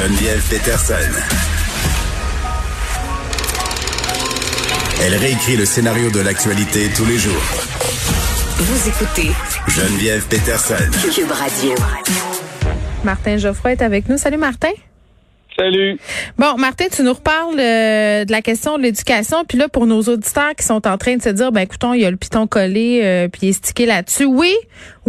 Geneviève 0.00 0.42
Peterson. 0.48 0.94
Elle 5.02 5.14
réécrit 5.14 5.58
le 5.58 5.66
scénario 5.66 6.10
de 6.10 6.20
l'actualité 6.20 6.88
tous 6.96 7.04
les 7.04 7.18
jours. 7.18 7.42
Vous 8.56 8.88
écoutez 8.88 9.30
Geneviève 9.68 10.26
Peterson. 10.26 10.90
Cube 11.14 11.30
Radio. 11.30 11.74
Martin 13.04 13.36
Geoffroy 13.36 13.72
est 13.72 13.82
avec 13.82 14.08
nous. 14.08 14.16
Salut 14.16 14.38
Martin. 14.38 14.70
Salut. 15.54 15.98
Bon, 16.38 16.56
Martin, 16.56 16.86
tu 16.90 17.02
nous 17.02 17.12
reparles 17.12 17.60
euh, 17.60 18.24
de 18.24 18.32
la 18.32 18.40
question 18.40 18.78
de 18.78 18.82
l'éducation. 18.84 19.44
Puis 19.46 19.58
là, 19.58 19.68
pour 19.68 19.86
nos 19.86 20.00
auditeurs 20.00 20.54
qui 20.56 20.64
sont 20.64 20.86
en 20.86 20.96
train 20.96 21.16
de 21.16 21.22
se 21.22 21.28
dire, 21.28 21.52
ben 21.52 21.60
écoutons, 21.60 21.92
il 21.92 22.00
y 22.00 22.06
a 22.06 22.10
le 22.10 22.16
piton 22.16 22.46
collé, 22.46 23.02
euh, 23.04 23.28
puis 23.28 23.40
il 23.42 23.48
est 23.50 23.52
stické 23.52 23.84
là-dessus. 23.84 24.24
Oui, 24.24 24.54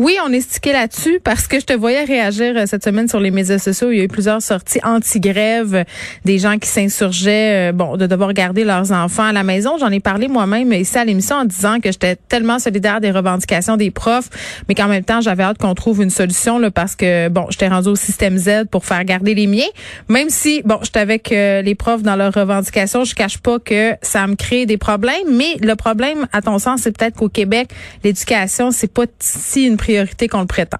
oui, 0.01 0.17
on 0.25 0.33
est 0.33 0.41
stické 0.41 0.73
là-dessus 0.73 1.19
parce 1.23 1.45
que 1.45 1.59
je 1.59 1.65
te 1.67 1.73
voyais 1.73 2.03
réagir 2.03 2.55
euh, 2.57 2.63
cette 2.65 2.83
semaine 2.83 3.07
sur 3.07 3.19
les 3.19 3.29
médias 3.29 3.59
sociaux. 3.59 3.91
Il 3.91 3.99
y 3.99 4.01
a 4.01 4.05
eu 4.05 4.07
plusieurs 4.07 4.41
sorties 4.41 4.79
anti-grève, 4.83 5.85
des 6.25 6.39
gens 6.39 6.57
qui 6.57 6.67
s'insurgeaient, 6.67 7.69
euh, 7.69 7.71
bon, 7.71 7.97
de 7.97 8.07
devoir 8.07 8.33
garder 8.33 8.63
leurs 8.63 8.91
enfants 8.91 9.25
à 9.25 9.31
la 9.31 9.43
maison. 9.43 9.77
J'en 9.77 9.91
ai 9.91 9.99
parlé 9.99 10.27
moi-même 10.27 10.73
ici 10.73 10.97
à 10.97 11.05
l'émission 11.05 11.35
en 11.35 11.45
disant 11.45 11.79
que 11.79 11.91
j'étais 11.91 12.15
tellement 12.15 12.57
solidaire 12.57 12.99
des 12.99 13.11
revendications 13.11 13.77
des 13.77 13.91
profs, 13.91 14.29
mais 14.67 14.73
qu'en 14.73 14.87
même 14.87 15.03
temps, 15.03 15.21
j'avais 15.21 15.43
hâte 15.43 15.59
qu'on 15.59 15.75
trouve 15.75 16.01
une 16.01 16.09
solution 16.09 16.57
là, 16.57 16.71
parce 16.71 16.95
que, 16.95 17.29
bon, 17.29 17.45
j'étais 17.51 17.67
rendu 17.67 17.89
au 17.89 17.95
système 17.95 18.39
Z 18.39 18.65
pour 18.71 18.85
faire 18.85 19.05
garder 19.05 19.35
les 19.35 19.45
miens. 19.45 19.69
Même 20.09 20.31
si, 20.31 20.63
bon, 20.65 20.79
j'étais 20.81 21.01
avec 21.01 21.31
euh, 21.31 21.61
les 21.61 21.75
profs 21.75 22.01
dans 22.01 22.15
leurs 22.15 22.33
revendications, 22.33 23.03
je 23.03 23.13
cache 23.13 23.37
pas 23.37 23.59
que 23.59 23.93
ça 24.01 24.25
me 24.25 24.33
crée 24.33 24.65
des 24.65 24.77
problèmes, 24.77 25.29
mais 25.29 25.57
le 25.61 25.75
problème, 25.75 26.25
à 26.33 26.41
ton 26.41 26.57
sens, 26.57 26.81
c'est 26.81 26.97
peut-être 26.97 27.17
qu'au 27.17 27.29
Québec, 27.29 27.69
l'éducation, 28.03 28.71
c'est 28.71 28.91
pas 28.91 29.05
si 29.19 29.67
une 29.67 29.77
priorité 29.77 29.90
qu'on 30.29 30.41
le 30.41 30.47
prétend? 30.47 30.77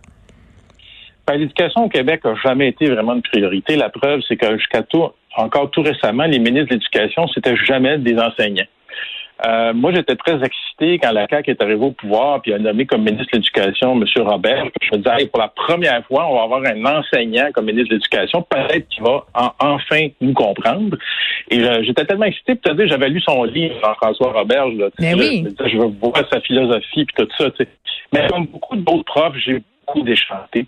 Ben, 1.28 1.36
L'éducation 1.38 1.86
au 1.86 1.90
Québec 1.90 2.23
n'a 2.26 2.36
jamais 2.44 2.70
été 2.70 2.90
vraiment 2.90 3.14
une 3.14 3.22
priorité. 3.22 3.76
La 3.76 3.90
preuve, 3.90 4.22
c'est 4.28 4.38
que 4.38 4.58
jusqu'à 4.58 4.81
tout, 4.84 5.09
encore 5.36 5.70
tout 5.72 5.81
récemment, 5.81 6.26
les 6.26 6.40
ministres 6.40 6.70
de 6.70 6.73
l'Éducation, 6.73 7.28
c'était 7.28 7.56
jamais 7.56 7.98
des 7.98 8.18
enseignants. 8.18 8.66
Euh, 9.44 9.73
moi, 9.73 9.92
j'étais 9.92 10.16
très 10.16 10.36
excité 10.44 11.00
quand 11.00 11.12
la 11.12 11.26
CAQ 11.28 11.50
est 11.50 11.62
arrivée 11.64 11.84
au 11.86 11.92
pouvoir 11.92 12.44
puis 12.44 12.53
a 12.53 12.59
nommé 12.59 12.86
comme 12.86 13.02
ministre 13.02 13.26
de 13.34 13.38
l'Éducation 13.38 14.00
M. 14.00 14.06
Robert. 14.18 14.66
Je 14.84 14.95
me 14.95 14.98
disais, 15.02 15.16
Hey, 15.22 15.28
pour 15.30 15.40
la 15.40 15.48
première 15.48 16.06
fois, 16.06 16.28
on 16.30 16.36
va 16.36 16.44
avoir 16.44 16.62
un 16.64 16.86
enseignant 16.86 17.48
comme 17.52 17.66
ministre 17.66 17.90
de 17.90 17.96
l'Éducation, 17.96 18.44
peut-être 18.44 18.88
qu'il 18.90 19.02
va 19.03 19.25
en- 19.34 19.52
enfin 19.59 20.09
nous 20.22 20.34
comprendre. 20.34 20.96
Et 21.50 21.59
euh, 21.64 21.81
j'étais 21.84 22.06
tellement 22.06 22.25
excité, 22.25 22.53
puis 22.53 22.88
j'avais 22.88 23.09
lu 23.09 23.20
son 23.22 23.44
livre, 23.46 23.73
Jean-François 23.84 24.31
Robert. 24.31 24.68
Là, 24.68 24.90
Ben 25.00 25.18
je 25.18 25.23
oui. 25.23 25.42
me 25.42 25.50
disais, 25.50 25.70
je 25.72 25.78
veux 25.78 25.88
voir 25.88 26.14
sa 26.31 26.40
philosophie 26.42 27.06
puis 27.06 27.16
tout 27.18 27.28
ça. 27.36 27.46
Mais 28.14 28.28
comme 28.28 28.45
beaucoup 28.45 28.76
d'autres 28.76 29.06
profs, 29.06 29.36
j'ai 29.38 29.62
beaucoup 29.86 30.02
déchanté. 30.04 30.66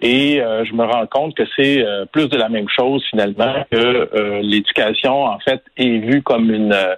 Et 0.00 0.40
euh, 0.40 0.64
je 0.64 0.72
me 0.74 0.84
rends 0.84 1.06
compte 1.06 1.36
que 1.36 1.44
c'est 1.56 1.80
euh, 1.80 2.04
plus 2.06 2.28
de 2.28 2.36
la 2.36 2.48
même 2.48 2.68
chose 2.68 3.04
finalement 3.10 3.64
que 3.70 3.76
euh, 3.76 4.40
l'éducation 4.42 5.24
en 5.24 5.38
fait 5.38 5.62
est 5.76 5.98
vue 5.98 6.22
comme 6.22 6.52
une 6.52 6.72
euh, 6.72 6.96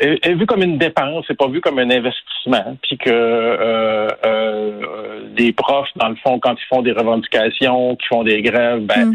est, 0.00 0.26
est 0.26 0.34
vue 0.34 0.46
comme 0.46 0.62
une 0.62 0.78
dépense, 0.78 1.24
c'est 1.26 1.36
pas 1.36 1.48
vu 1.48 1.60
comme 1.60 1.78
un 1.78 1.90
investissement, 1.90 2.76
puis 2.82 2.98
que 2.98 3.10
euh, 3.10 4.08
euh, 4.26 5.20
des 5.34 5.52
profs 5.52 5.88
dans 5.96 6.08
le 6.08 6.16
fond 6.16 6.38
quand 6.38 6.54
ils 6.54 6.66
font 6.66 6.82
des 6.82 6.92
revendications, 6.92 7.96
qui 7.96 8.06
font 8.08 8.22
des 8.24 8.42
grèves, 8.42 8.80
ben 8.80 9.06
Mm. 9.06 9.14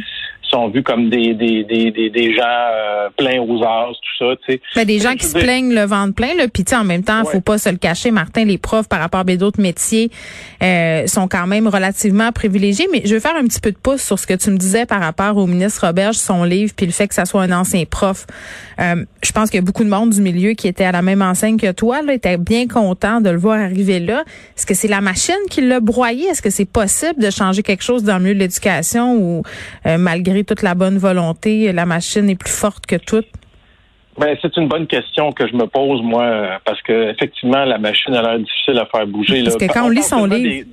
Sont 0.54 0.70
vus 0.70 0.84
comme 0.84 1.10
des 1.10 1.34
des 1.34 1.64
des 1.64 1.92
des, 1.92 2.10
des 2.10 2.34
gens 2.36 2.44
euh, 2.46 3.10
pleins 3.18 3.42
aux 3.42 3.64
as, 3.64 3.88
tout 3.92 4.26
ça, 4.26 4.36
tu 4.46 4.54
sais. 4.54 4.62
Ben, 4.76 4.86
des 4.86 5.00
gens 5.00 5.16
qui 5.16 5.26
se 5.26 5.38
plaignent 5.38 5.74
le 5.74 5.84
ventre 5.86 6.14
plein, 6.14 6.34
là. 6.36 6.48
Puis 6.48 6.64
tu 6.64 6.70
sais, 6.72 6.76
en 6.76 6.84
même 6.84 7.04
temps, 7.04 7.24
Ouais. 7.24 7.32
faut 7.32 7.42
pas 7.42 7.58
se 7.58 7.70
le 7.70 7.78
cacher, 7.78 8.12
Martin, 8.12 8.46
les 8.46 8.58
profs 8.58 8.88
par 8.88 9.00
rapport 9.00 9.22
à 9.22 9.24
d'autres 9.24 9.62
métiers 9.62 10.12
euh, 10.62 11.08
sont 11.08 11.28
quand 11.28 11.48
même 11.48 11.68
relativement 11.68 12.32
privilégiés. 12.32 12.88
Mais 12.92 13.02
je 13.06 13.14
veux 13.16 13.20
faire 13.20 13.36
un 13.36 13.44
petit 13.46 13.60
peu 13.60 13.72
de 13.72 13.78
pouce 13.78 14.02
sur 14.02 14.20
ce 14.20 14.28
que 14.28 14.34
tu 14.34 14.50
me 14.52 14.58
disais 14.58 14.86
par 14.86 15.00
rapport 15.02 15.38
au 15.38 15.48
ministre 15.48 15.88
Roberge, 15.88 16.16
son 16.18 16.44
livre, 16.44 16.74
puis 16.76 16.86
le 16.86 16.92
fait 16.92 17.08
que 17.08 17.16
ça 17.16 17.26
soit 17.26 17.42
un 17.42 17.52
ancien 17.52 17.84
prof. 17.86 18.26
Euh, 18.80 19.06
je 19.24 19.32
pense 19.32 19.50
qu'il 19.50 19.58
y 19.58 19.64
a 19.64 19.66
beaucoup 19.66 19.84
de 19.84 19.90
monde 19.90 20.12
du 20.12 20.22
milieu 20.22 20.54
qui 20.54 20.68
était 20.68 20.84
à 20.86 20.92
la 20.92 21.02
même 21.02 21.22
enseigne 21.22 21.58
que 21.58 21.72
toi, 21.72 22.02
là, 22.02 22.14
était 22.14 22.38
bien 22.38 22.68
content 22.68 23.22
de 23.22 23.30
le 23.30 23.38
voir 23.38 23.60
arriver 23.60 24.00
là. 24.00 24.24
Est-ce 24.58 24.66
que 24.66 24.74
c'est 24.74 24.88
la 24.88 25.02
machine 25.02 25.36
qui 25.50 25.62
l'a 25.62 25.80
broyé? 25.80 26.26
Est-ce 26.28 26.42
que 26.42 26.50
c'est 26.50 26.66
possible 26.66 27.22
de 27.22 27.30
changer 27.30 27.64
quelque 27.64 27.84
chose 27.84 28.04
dans 28.04 28.18
le 28.18 28.24
milieu 28.24 28.36
de 28.36 28.40
l'éducation 28.40 29.16
ou 29.16 29.44
euh, 29.86 29.98
malgré 30.44 30.56
toute 30.56 30.62
la 30.62 30.76
bonne 30.76 30.98
volonté, 30.98 31.72
la 31.72 31.86
machine 31.86 32.30
est 32.30 32.36
plus 32.36 32.52
forte 32.54 32.86
que 32.86 32.96
tout? 32.98 33.24
Ben, 34.20 34.38
c'est 34.42 34.56
une 34.58 34.68
bonne 34.68 34.86
question 34.86 35.32
que 35.32 35.48
je 35.48 35.56
me 35.56 35.66
pose, 35.66 36.02
moi, 36.04 36.60
parce 36.66 36.82
que 36.84 37.10
effectivement, 37.12 37.66
la 37.66 37.80
machine 37.80 38.14
a 38.14 38.22
l'air 38.22 38.40
difficile 38.40 38.78
à 38.78 38.86
faire 38.86 39.08
bouger. 39.08 39.44
Parce 39.44 39.60
là. 39.60 39.68
que 39.68 39.74
quand 39.74 39.86
on 39.86 39.90
lit 39.90 40.04
son 40.04 40.26
livre- 40.26 40.44
des- 40.44 40.66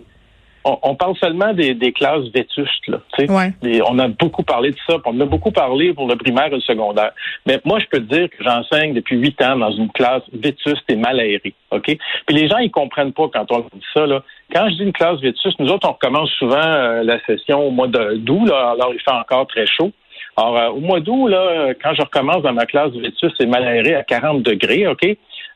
on, 0.64 0.78
on 0.82 0.94
parle 0.94 1.16
seulement 1.16 1.52
des, 1.54 1.74
des 1.74 1.92
classes 1.92 2.26
vétustes, 2.34 2.86
là. 2.88 2.98
Ouais. 3.18 3.52
On 3.88 3.98
a 3.98 4.08
beaucoup 4.08 4.42
parlé 4.42 4.70
de 4.70 4.76
ça, 4.88 4.96
on 5.04 5.18
a 5.20 5.24
beaucoup 5.24 5.50
parlé 5.50 5.92
pour 5.94 6.06
le 6.06 6.16
primaire 6.16 6.46
et 6.46 6.56
le 6.56 6.60
secondaire. 6.60 7.12
Mais 7.46 7.60
moi, 7.64 7.78
je 7.78 7.86
peux 7.86 7.98
te 7.98 8.14
dire 8.14 8.28
que 8.28 8.42
j'enseigne 8.44 8.94
depuis 8.94 9.16
huit 9.16 9.40
ans 9.42 9.56
dans 9.56 9.70
une 9.72 9.90
classe 9.90 10.22
vétuste 10.32 10.84
et 10.88 10.96
mal 10.96 11.18
aérée. 11.18 11.54
OK? 11.70 11.84
Puis 12.26 12.36
les 12.36 12.48
gens, 12.48 12.58
ils 12.58 12.70
comprennent 12.70 13.12
pas 13.12 13.28
quand 13.32 13.50
on 13.52 13.60
dit 13.60 13.84
ça. 13.94 14.06
Là. 14.06 14.22
Quand 14.54 14.68
je 14.68 14.74
dis 14.76 14.82
une 14.82 14.92
classe 14.92 15.20
vétuste, 15.20 15.58
nous 15.58 15.68
autres, 15.70 15.88
on 15.88 15.92
recommence 15.92 16.30
souvent 16.32 16.56
euh, 16.58 17.02
la 17.02 17.18
session 17.24 17.66
au 17.66 17.70
mois 17.70 17.86
de- 17.88 18.16
d'août, 18.16 18.50
alors 18.50 18.92
il 18.92 19.00
fait 19.00 19.12
encore 19.12 19.46
très 19.46 19.66
chaud. 19.66 19.92
Alors, 20.36 20.56
euh, 20.56 20.68
au 20.70 20.80
mois 20.80 21.00
d'août, 21.00 21.28
là, 21.28 21.72
quand 21.82 21.94
je 21.94 22.02
recommence 22.02 22.42
dans 22.42 22.52
ma 22.52 22.66
classe 22.66 22.92
vétuste 22.92 23.40
et 23.40 23.46
mal 23.46 23.64
aérée 23.66 23.94
à 23.94 24.02
40 24.04 24.42
degrés, 24.42 24.86
OK? 24.86 25.04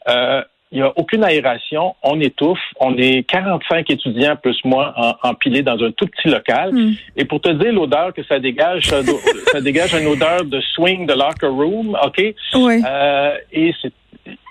Euh, 0.09 0.42
il 0.75 0.81
n'y 0.81 0.83
a 0.83 0.93
aucune 0.97 1.23
aération, 1.23 1.95
on 2.03 2.21
étouffe, 2.21 2.59
on 2.81 2.97
est 2.99 3.23
45 3.31 3.89
étudiants 3.91 4.35
plus 4.35 4.59
moi 4.65 4.93
en- 4.97 5.29
empilés 5.31 5.62
dans 5.62 5.81
un 5.83 5.93
tout 5.93 6.07
petit 6.07 6.29
local. 6.29 6.73
Hmm. 6.73 6.95
Et 7.17 7.25
pour 7.25 7.41
te 7.41 7.49
dire 7.51 7.73
l'odeur 7.73 8.12
que 8.12 8.25
ça 8.25 8.41
dégage, 8.41 8.87
ça, 8.89 9.01
ça 9.53 9.61
dégage 9.61 9.95
une 9.95 10.09
odeur 10.09 10.45
de 10.45 10.61
swing 10.75 11.07
de 11.07 11.13
locker 11.15 11.47
room, 11.47 11.97
OK? 12.05 12.21
Oui. 12.57 12.83
Euh, 12.84 13.37
et 13.53 13.73
c'est 13.81 13.93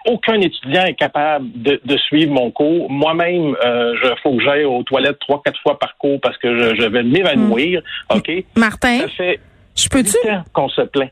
aucun 0.06 0.40
étudiant 0.40 0.86
est 0.86 0.94
capable 0.94 1.48
de, 1.62 1.82
de 1.84 1.98
suivre 1.98 2.32
mon 2.32 2.52
cours. 2.52 2.90
Moi-même, 2.90 3.56
euh, 3.66 3.94
je 4.02 4.08
faut 4.22 4.36
que 4.38 4.44
j'aille 4.44 4.64
aux 4.64 4.84
toilettes 4.84 5.20
trois, 5.20 5.42
quatre 5.44 5.60
fois 5.62 5.78
par 5.78 5.98
cours 5.98 6.22
parce 6.22 6.38
que 6.38 6.58
je, 6.58 6.76
je 6.82 6.88
vais 6.88 7.04
m'évanouir. 7.04 7.82
OK? 8.14 8.32
Martin, 8.56 9.00
Ça 9.02 9.08
fait 9.10 9.40
je 9.76 9.90
peux-tu 9.90 10.16
qu'on 10.54 10.70
se 10.70 10.82
plaint. 10.84 11.10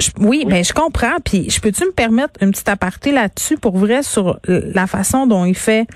Je- 0.00 0.10
oui, 0.18 0.44
ben 0.48 0.64
je 0.64 0.72
comprends. 0.72 1.18
Puis 1.24 1.50
je 1.50 1.60
peux-tu 1.60 1.84
me 1.84 1.92
permettre 1.92 2.32
une 2.40 2.50
petite 2.50 2.68
aparté 2.68 3.12
là-dessus 3.12 3.56
pour 3.58 3.76
vrai 3.76 4.02
sur 4.02 4.38
la 4.46 4.86
façon 4.86 5.26
dont 5.26 5.44
il 5.44 5.54
fait 5.54 5.86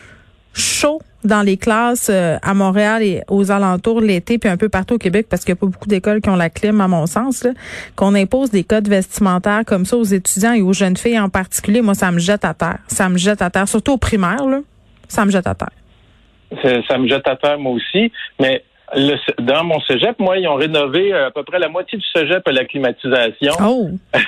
chaud 0.52 1.00
dans 1.24 1.40
les 1.42 1.56
classes 1.56 2.10
euh, 2.12 2.36
à 2.42 2.52
Montréal 2.52 3.02
et 3.02 3.22
aux 3.28 3.50
alentours 3.50 4.00
l'été, 4.02 4.36
puis 4.38 4.48
un 4.50 4.58
peu 4.58 4.68
partout 4.68 4.96
au 4.96 4.98
Québec, 4.98 5.26
parce 5.30 5.42
qu'il 5.42 5.54
n'y 5.54 5.58
a 5.58 5.60
pas 5.60 5.66
beaucoup 5.66 5.88
d'écoles 5.88 6.20
qui 6.20 6.28
ont 6.28 6.36
la 6.36 6.50
clim, 6.50 6.82
à 6.82 6.86
mon 6.86 7.06
sens, 7.06 7.44
là, 7.44 7.52
qu'on 7.96 8.14
impose 8.14 8.50
des 8.50 8.62
codes 8.62 8.86
vestimentaires 8.88 9.62
comme 9.66 9.86
ça 9.86 9.96
aux 9.96 10.04
étudiants 10.04 10.52
et 10.52 10.60
aux 10.60 10.74
jeunes 10.74 10.98
filles 10.98 11.18
en 11.18 11.30
particulier. 11.30 11.80
Moi, 11.80 11.94
ça 11.94 12.12
me 12.12 12.18
jette 12.18 12.44
à 12.44 12.52
terre. 12.52 12.78
Ça 12.88 13.08
me 13.08 13.16
jette 13.16 13.40
à 13.40 13.48
terre, 13.48 13.66
surtout 13.66 13.92
au 13.92 13.96
primaire, 13.96 14.44
là. 14.46 14.60
Ça 15.08 15.24
me 15.24 15.30
jette 15.30 15.46
à 15.46 15.54
terre. 15.54 15.70
Ça, 16.62 16.68
ça 16.88 16.98
me 16.98 17.08
jette 17.08 17.26
à 17.26 17.36
terre, 17.36 17.58
moi 17.58 17.72
aussi. 17.72 18.12
Mais 18.38 18.62
le- 18.94 19.42
dans 19.42 19.64
mon 19.64 19.80
cégep, 19.80 20.18
moi, 20.18 20.38
ils 20.38 20.46
ont 20.46 20.54
rénové 20.54 21.12
euh, 21.12 21.28
à 21.28 21.30
peu 21.30 21.42
près 21.42 21.58
la 21.58 21.68
moitié 21.68 21.98
du 21.98 22.04
cégep 22.14 22.46
à 22.46 22.52
la 22.52 22.64
climatisation. 22.64 23.52
Oh! 23.64 23.88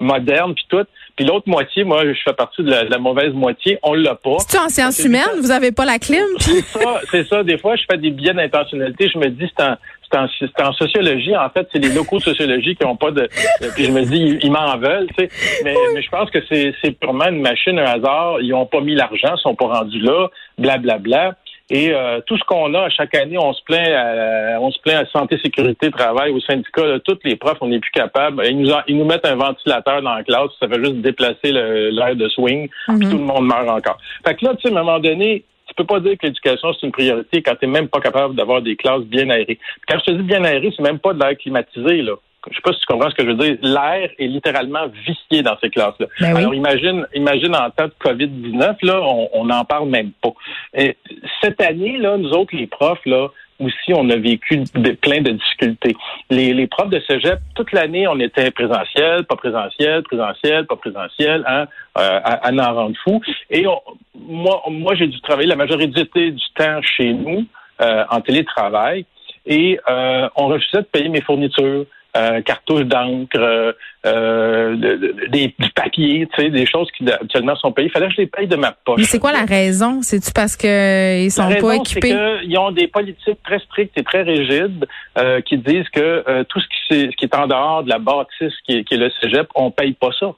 moderne 0.00 0.54
puis 0.54 0.64
tout. 0.68 0.84
Puis 1.16 1.26
l'autre 1.26 1.48
moitié, 1.48 1.84
moi, 1.84 2.04
je 2.04 2.18
fais 2.24 2.32
partie 2.32 2.62
de 2.62 2.70
la, 2.70 2.84
de 2.84 2.90
la 2.90 2.98
mauvaise 2.98 3.32
moitié. 3.32 3.78
On 3.82 3.94
l'a 3.94 4.14
pas. 4.14 4.38
C'est-tu 4.38 4.62
en 4.62 4.68
sciences 4.68 4.94
C'est 4.96 5.08
humaines? 5.08 5.40
Vous 5.40 5.50
avez 5.50 5.70
pas 5.70 5.84
la 5.84 5.98
clim? 5.98 6.24
C'est 6.38 6.62
ça, 6.62 7.00
c'est 7.10 7.24
ça. 7.28 7.42
Des 7.42 7.58
fois, 7.58 7.76
je 7.76 7.82
fais 7.90 7.98
des 7.98 8.10
billets 8.10 8.32
d'intentionnalité. 8.32 9.10
Je 9.12 9.18
me 9.18 9.28
dis, 9.28 9.46
c'est 9.56 9.62
en, 9.62 9.76
c'est 10.10 10.18
en, 10.18 10.26
c'est 10.38 10.62
en 10.62 10.72
sociologie. 10.72 11.36
En 11.36 11.50
fait, 11.50 11.68
c'est 11.72 11.78
les 11.78 11.92
locaux 11.92 12.18
de 12.18 12.22
sociologie 12.22 12.76
qui 12.76 12.86
ont 12.86 12.96
pas 12.96 13.10
de. 13.10 13.28
Puis 13.74 13.84
je 13.84 13.90
me 13.90 14.02
dis, 14.04 14.38
ils, 14.42 14.50
m'en 14.50 14.76
veulent, 14.78 15.06
tu 15.16 15.24
sais. 15.24 15.30
Mais, 15.64 15.74
mais 15.94 16.02
je 16.02 16.10
pense 16.10 16.30
que 16.30 16.38
c'est, 16.48 16.74
c'est 16.82 16.92
purement 16.92 17.28
une 17.28 17.42
machine, 17.42 17.78
un 17.78 17.84
hasard. 17.84 18.40
Ils 18.40 18.54
ont 18.54 18.66
pas 18.66 18.80
mis 18.80 18.94
l'argent, 18.94 19.34
ils 19.36 19.40
sont 19.42 19.54
pas 19.54 19.66
rendus 19.66 20.00
là, 20.00 20.28
blablabla. 20.58 20.98
Bla, 20.98 21.28
bla. 21.30 21.36
Et 21.74 21.90
euh, 21.92 22.20
tout 22.26 22.36
ce 22.36 22.44
qu'on 22.44 22.72
a 22.74 22.82
à 22.82 22.88
chaque 22.90 23.14
année, 23.14 23.38
on 23.38 23.52
se 23.54 23.62
plaint, 23.64 23.88
à, 23.88 24.60
on 24.60 24.70
se 24.70 24.78
plaint 24.80 25.04
à 25.04 25.06
santé, 25.10 25.38
sécurité, 25.42 25.90
travail, 25.90 26.30
au 26.30 26.38
syndicat. 26.40 26.86
Là, 26.86 26.98
tous 27.00 27.18
les 27.24 27.34
profs, 27.36 27.56
on 27.62 27.68
n'est 27.68 27.80
plus 27.80 27.90
capables. 27.92 28.44
Ils 28.46 28.58
nous, 28.58 28.70
en- 28.70 28.82
ils 28.86 28.96
nous 28.98 29.06
mettent 29.06 29.26
un 29.26 29.36
ventilateur 29.36 30.02
dans 30.02 30.14
la 30.14 30.22
classe, 30.22 30.50
ça 30.60 30.68
fait 30.68 30.78
juste 30.84 30.96
déplacer 31.00 31.50
l'air 31.50 32.14
de 32.14 32.28
swing, 32.28 32.68
puis 32.98 33.08
tout 33.08 33.16
le 33.16 33.24
monde 33.24 33.46
meurt 33.46 33.68
encore. 33.68 33.96
Fait 34.26 34.34
que 34.34 34.44
là, 34.44 34.54
tu 34.54 34.68
sais, 34.68 34.74
à 34.74 34.78
un 34.78 34.84
moment 34.84 34.98
donné, 35.00 35.44
Tu 35.68 35.74
peux 35.76 35.84
pas 35.84 36.00
dire 36.00 36.18
que 36.18 36.26
l'éducation, 36.26 36.70
c'est 36.74 36.84
une 36.86 36.92
priorité 36.92 37.40
quand 37.40 37.54
tu 37.54 37.64
n'es 37.66 37.72
même 37.72 37.88
pas 37.88 38.00
capable 38.00 38.34
d'avoir 38.34 38.60
des 38.60 38.76
classes 38.76 39.04
bien 39.04 39.30
aérées. 39.30 39.58
Quand 39.88 39.98
je 40.00 40.04
te 40.04 40.10
dis 40.10 40.22
bien 40.24 40.44
aéré, 40.44 40.70
c'est 40.76 40.82
même 40.82 40.98
pas 40.98 41.14
de 41.14 41.18
l'air 41.20 41.34
climatisé, 41.38 42.02
là. 42.02 42.12
Je 42.50 42.56
sais 42.56 42.60
pas 42.62 42.72
si 42.72 42.80
tu 42.80 42.86
comprends 42.86 43.10
ce 43.10 43.14
que 43.14 43.22
je 43.24 43.28
veux 43.30 43.36
dire. 43.36 43.56
L'air 43.62 44.10
est 44.18 44.26
littéralement 44.26 44.86
vicié 45.06 45.42
dans 45.42 45.56
ces 45.60 45.70
classes-là. 45.70 46.06
Ben 46.20 46.32
oui. 46.34 46.38
Alors 46.40 46.54
imagine, 46.54 47.06
imagine 47.14 47.54
en 47.54 47.70
temps 47.70 47.86
de 47.86 47.94
COVID-19, 48.02 48.76
là, 48.82 49.00
on 49.32 49.44
n'en 49.44 49.64
parle 49.64 49.88
même 49.88 50.10
pas. 50.22 50.32
Et 50.74 50.96
cette 51.40 51.60
année, 51.60 51.98
là, 51.98 52.16
nous 52.16 52.30
autres, 52.30 52.56
les 52.56 52.66
profs, 52.66 53.04
là, 53.06 53.28
aussi, 53.60 53.92
on 53.94 54.10
a 54.10 54.16
vécu 54.16 54.64
de- 54.74 54.90
plein 54.92 55.20
de 55.20 55.30
difficultés. 55.30 55.94
Les, 56.30 56.52
les 56.52 56.66
profs 56.66 56.88
de 56.90 57.00
cégep, 57.06 57.38
toute 57.54 57.70
l'année, 57.70 58.08
on 58.08 58.18
était 58.18 58.50
présentiel, 58.50 59.24
pas 59.24 59.36
présentiel, 59.36 60.02
présentiel, 60.02 60.66
pas 60.66 60.74
présentiel, 60.74 61.44
hein, 61.46 61.66
euh, 61.98 62.20
à, 62.24 62.48
à 62.48 62.50
n'en 62.50 62.74
rendre 62.74 62.96
fou. 63.04 63.20
Et 63.50 63.64
on- 63.68 63.80
moi, 64.18 64.62
moi 64.68 64.96
j'ai 64.96 65.06
dû 65.06 65.20
travailler 65.20 65.48
la 65.48 65.54
majorité 65.56 66.32
du 66.32 66.42
temps 66.56 66.80
chez 66.82 67.12
nous, 67.12 67.44
euh, 67.80 68.02
en 68.10 68.20
télétravail, 68.20 69.04
et 69.46 69.78
euh, 69.88 70.28
on 70.34 70.48
refusait 70.48 70.78
de 70.82 70.86
payer 70.86 71.08
mes 71.08 71.20
fournitures. 71.20 71.84
Euh, 72.14 72.42
cartouches 72.42 72.84
d'encre, 72.84 73.38
euh, 73.38 73.72
euh, 74.04 74.76
de- 74.76 74.96
de- 74.96 75.26
des, 75.30 75.54
du 75.58 75.70
papier, 75.74 76.28
tu 76.34 76.42
sais, 76.42 76.50
des 76.50 76.66
choses 76.66 76.86
qui 76.94 77.10
actuellement 77.10 77.56
sont 77.56 77.72
payées. 77.72 77.88
Il 77.88 77.90
fallait 77.90 78.08
que 78.08 78.12
je 78.12 78.20
les 78.20 78.26
paye 78.26 78.46
de 78.46 78.56
ma 78.56 78.72
poche. 78.72 78.98
Mais 78.98 79.04
c'est 79.04 79.18
quoi 79.18 79.32
la 79.32 79.46
raison? 79.46 80.02
C'est-tu 80.02 80.30
parce 80.30 80.54
que 80.54 81.24
ils 81.24 81.30
sont 81.30 81.48
La 81.48 81.56
pas 81.56 81.68
raison, 81.68 81.82
équipés? 81.82 82.10
c'est 82.10 82.40
qu'ils 82.44 82.58
ont 82.58 82.70
des 82.70 82.86
politiques 82.88 83.42
très 83.42 83.60
strictes 83.60 83.96
et 83.96 84.02
très 84.04 84.20
rigides 84.24 84.86
euh, 85.18 85.40
qui 85.40 85.56
disent 85.56 85.88
que 85.88 86.22
euh, 86.28 86.44
tout 86.50 86.60
ce 86.60 86.66
qui, 86.66 87.06
ce 87.12 87.16
qui 87.16 87.24
est 87.24 87.34
en 87.34 87.46
dehors 87.46 87.82
de 87.82 87.88
la 87.88 87.98
bâtisse 87.98 88.52
qui 88.66 88.76
est, 88.76 88.84
qui 88.84 88.92
est 88.92 88.98
le 88.98 89.10
cégep, 89.22 89.48
on 89.54 89.70
paye 89.70 89.94
pas 89.94 90.10
ça. 90.20 90.34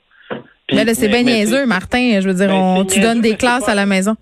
Puis- 0.68 0.76
mais 0.76 0.84
là, 0.84 0.94
c'est 0.94 1.08
bien 1.08 1.24
niaiseux, 1.24 1.66
Martin. 1.66 2.20
Je 2.20 2.28
veux 2.28 2.34
dire, 2.34 2.48
Mais 2.50 2.54
on, 2.54 2.84
tu 2.84 3.00
donnes 3.00 3.20
des 3.20 3.36
classes 3.36 3.64
pas- 3.66 3.72
à 3.72 3.74
la 3.74 3.84
maison. 3.84 4.14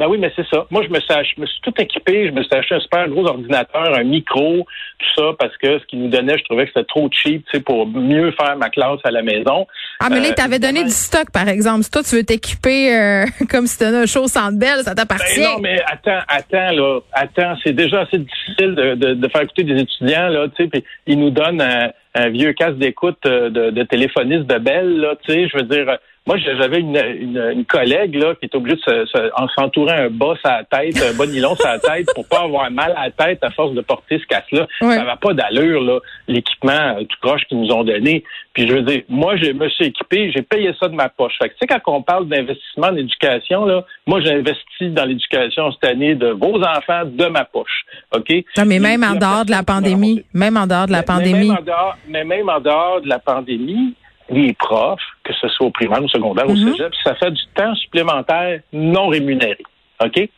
Ben 0.00 0.08
oui, 0.08 0.16
mais 0.18 0.32
c'est 0.34 0.46
ça. 0.48 0.64
Moi, 0.70 0.82
je 0.82 0.88
me, 0.88 0.98
suis, 0.98 1.14
je 1.36 1.40
me 1.42 1.44
suis 1.44 1.60
tout 1.60 1.74
équipé. 1.78 2.26
Je 2.26 2.32
me 2.32 2.42
suis 2.42 2.54
acheté 2.54 2.74
un 2.74 2.80
super 2.80 3.06
gros 3.10 3.26
ordinateur, 3.26 3.94
un 3.94 4.02
micro, 4.02 4.66
tout 4.98 5.06
ça, 5.14 5.32
parce 5.38 5.54
que 5.58 5.78
ce 5.78 5.84
qu'ils 5.84 6.00
nous 6.02 6.08
donnaient, 6.08 6.38
je 6.38 6.44
trouvais 6.44 6.64
que 6.64 6.70
c'était 6.74 6.86
trop 6.86 7.10
cheap, 7.12 7.44
tu 7.44 7.58
sais, 7.58 7.62
pour 7.62 7.86
mieux 7.86 8.30
faire 8.30 8.56
ma 8.56 8.70
classe 8.70 8.98
à 9.04 9.10
la 9.10 9.20
maison. 9.20 9.66
Ah, 10.00 10.08
mais 10.08 10.20
là, 10.20 10.22
Euh, 10.22 10.28
ils 10.30 10.34
t'avaient 10.34 10.58
donné 10.58 10.84
du 10.84 10.90
stock, 10.90 11.30
par 11.30 11.46
exemple. 11.48 11.82
Si 11.82 11.90
toi, 11.90 12.02
tu 12.02 12.16
veux 12.16 12.24
t'équiper 12.24 12.96
euh, 12.96 13.26
comme 13.50 13.66
si 13.66 13.76
t'avais 13.78 13.98
un 13.98 14.06
show 14.06 14.26
sans 14.26 14.50
belle, 14.52 14.78
ça 14.84 14.94
t'appartient. 14.94 15.38
Ben 15.38 15.56
non, 15.56 15.58
mais 15.60 15.78
attends, 15.84 16.24
attends, 16.28 16.72
là. 16.72 17.00
Attends, 17.12 17.56
c'est 17.62 17.74
déjà 17.74 18.00
assez 18.00 18.18
difficile 18.18 18.74
de, 18.74 18.94
de, 18.94 19.12
de 19.12 19.28
faire 19.28 19.42
écouter 19.42 19.64
des 19.64 19.82
étudiants, 19.82 20.28
là, 20.28 20.48
tu 20.48 20.64
sais, 20.64 20.70
puis 20.70 20.82
ils 21.08 21.18
nous 21.18 21.30
donnent 21.30 21.60
un, 21.60 21.90
un 22.14 22.28
vieux 22.30 22.54
casque 22.54 22.78
d'écoute 22.78 23.18
euh, 23.26 23.50
de, 23.50 23.68
de 23.68 23.82
téléphoniste 23.82 24.46
de 24.46 24.58
Belle, 24.58 24.96
là, 24.96 25.14
tu 25.26 25.30
sais, 25.30 25.46
je 25.46 25.58
veux 25.58 25.64
dire, 25.64 25.90
euh, 25.90 25.96
moi, 26.30 26.38
j'avais 26.38 26.78
une, 26.78 26.96
une, 26.96 27.50
une 27.54 27.64
collègue, 27.64 28.14
là, 28.14 28.36
qui 28.36 28.46
était 28.46 28.56
obligée 28.56 28.76
de 28.76 28.82
se, 28.82 29.06
se- 29.06 29.30
s'entourer 29.56 29.94
un 29.94 30.10
bas 30.10 30.34
à 30.44 30.58
la 30.58 30.64
tête, 30.64 31.02
un 31.02 31.16
bas 31.18 31.26
nylon 31.26 31.56
sur 31.56 31.66
la 31.66 31.80
tête 31.80 32.06
pour 32.14 32.24
pas 32.28 32.42
avoir 32.44 32.70
mal 32.70 32.94
à 32.96 33.06
la 33.06 33.10
tête 33.10 33.42
à 33.42 33.50
force 33.50 33.72
de 33.74 33.80
porter 33.80 34.20
ce 34.20 34.26
casque-là. 34.26 34.68
Ouais. 34.80 34.94
Ça 34.94 35.02
va 35.04 35.16
pas 35.16 35.34
d'allure, 35.34 35.80
là, 35.82 35.98
l'équipement 36.28 36.70
euh, 36.98 37.00
tout 37.02 37.16
croche 37.20 37.42
qu'ils 37.48 37.60
nous 37.60 37.72
ont 37.72 37.82
donné. 37.82 38.22
Puis 38.52 38.68
je 38.68 38.74
veux 38.74 38.82
dire, 38.82 39.02
moi, 39.08 39.34
je 39.36 39.50
me 39.50 39.68
suis 39.70 39.86
équipé, 39.86 40.30
j'ai 40.32 40.42
payé 40.42 40.72
ça 40.78 40.86
de 40.86 40.94
ma 40.94 41.08
poche. 41.08 41.32
Fait 41.42 41.48
que, 41.48 41.54
tu 41.54 41.58
sais, 41.62 41.66
quand 41.66 41.80
on 41.92 42.02
parle 42.02 42.28
d'investissement 42.28 42.88
en 42.88 42.96
éducation, 42.96 43.64
là, 43.64 43.84
moi, 44.06 44.20
j'ai 44.20 44.32
investi 44.32 44.90
dans 44.90 45.06
l'éducation 45.06 45.72
cette 45.72 45.90
année 45.90 46.14
de 46.14 46.28
vos 46.28 46.62
enfants 46.62 47.02
de 47.06 47.26
ma 47.26 47.44
poche. 47.44 47.84
OK? 48.14 48.30
Non, 48.56 48.64
mais 48.66 48.78
même 48.78 49.02
en 49.02 49.16
dehors 49.16 49.44
de 49.44 49.50
la 49.50 49.64
pandémie, 49.64 50.22
même 50.32 50.56
en 50.56 50.68
dehors 50.68 50.86
de 50.86 50.92
la 50.92 51.02
pandémie. 51.02 51.32
Mais 51.32 51.44
même, 51.48 51.58
en 51.58 51.62
dehors, 51.62 51.96
mais 52.08 52.24
même 52.24 52.48
en 52.48 52.60
dehors 52.60 53.00
de 53.00 53.08
la 53.08 53.18
pandémie, 53.18 53.94
les 54.30 54.52
profs, 54.54 55.00
que 55.24 55.32
ce 55.32 55.48
soit 55.48 55.66
au 55.66 55.70
primaire 55.70 56.00
ou 56.00 56.04
au 56.04 56.08
secondaire, 56.08 56.46
Mhm. 56.46 56.52
au 56.52 56.72
cégep, 56.72 56.92
ça 57.04 57.14
fait 57.16 57.30
du 57.30 57.42
temps 57.54 57.74
supplémentaire 57.74 58.60
non 58.72 59.08
rémunéré. 59.08 59.58
OK? 60.04 60.28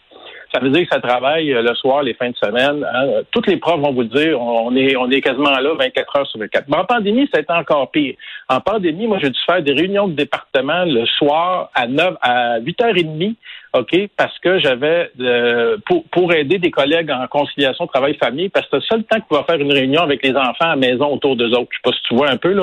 Ça 0.52 0.60
veut 0.60 0.70
dire 0.70 0.82
que 0.82 0.94
ça 0.94 1.00
travaille 1.00 1.52
euh, 1.52 1.62
le 1.62 1.74
soir, 1.74 2.02
les 2.02 2.14
fins 2.14 2.30
de 2.30 2.36
semaine. 2.36 2.84
hein. 2.94 3.22
Toutes 3.30 3.46
les 3.46 3.56
profs 3.56 3.80
vont 3.80 3.92
vous 3.92 4.02
le 4.02 4.08
dire, 4.08 4.40
on 4.40 4.74
est, 4.76 4.96
on 4.96 5.10
est 5.10 5.20
quasiment 5.20 5.50
là 5.50 5.74
24 5.78 6.16
heures 6.16 6.26
sur 6.26 6.38
24. 6.40 6.64
Mais 6.68 6.76
en 6.76 6.84
pandémie, 6.84 7.28
ça 7.32 7.38
a 7.38 7.40
été 7.40 7.52
encore 7.52 7.90
pire. 7.90 8.14
En 8.48 8.60
pandémie, 8.60 9.06
moi, 9.06 9.18
j'ai 9.20 9.30
dû 9.30 9.38
faire 9.46 9.62
des 9.62 9.72
réunions 9.72 10.08
de 10.08 10.14
département 10.14 10.84
le 10.84 11.06
soir 11.06 11.70
à 11.74 11.86
9, 11.86 12.14
à 12.20 12.60
8h30, 12.60 13.34
OK, 13.74 13.96
parce 14.16 14.38
que 14.40 14.58
j'avais, 14.58 15.10
euh, 15.20 15.78
pour, 15.86 16.04
pour 16.10 16.32
aider 16.34 16.58
des 16.58 16.70
collègues 16.70 17.10
en 17.10 17.26
conciliation 17.28 17.86
travail-famille, 17.86 18.50
parce 18.50 18.66
que 18.66 18.72
c'est 18.72 18.96
le 18.96 19.02
seul 19.02 19.04
temps 19.04 19.18
qu'on 19.26 19.36
va 19.36 19.44
faire 19.44 19.58
une 19.58 19.72
réunion 19.72 20.02
avec 20.02 20.22
les 20.22 20.34
enfants 20.36 20.52
à 20.60 20.68
la 20.70 20.76
maison 20.76 21.06
autour 21.06 21.36
d'eux 21.36 21.50
autres. 21.52 21.68
Je 21.70 21.76
sais 21.76 21.82
pas 21.82 21.92
si 21.92 22.02
tu 22.08 22.14
vois 22.14 22.28
un 22.30 22.36
peu, 22.36 22.52
là. 22.52 22.62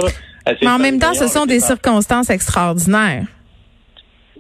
Mais 0.61 0.67
en 0.67 0.77
même 0.79 0.99
temps, 0.99 1.13
ce 1.13 1.27
sont 1.27 1.45
des 1.45 1.59
circonstances 1.59 2.29
extraordinaires. 2.29 3.23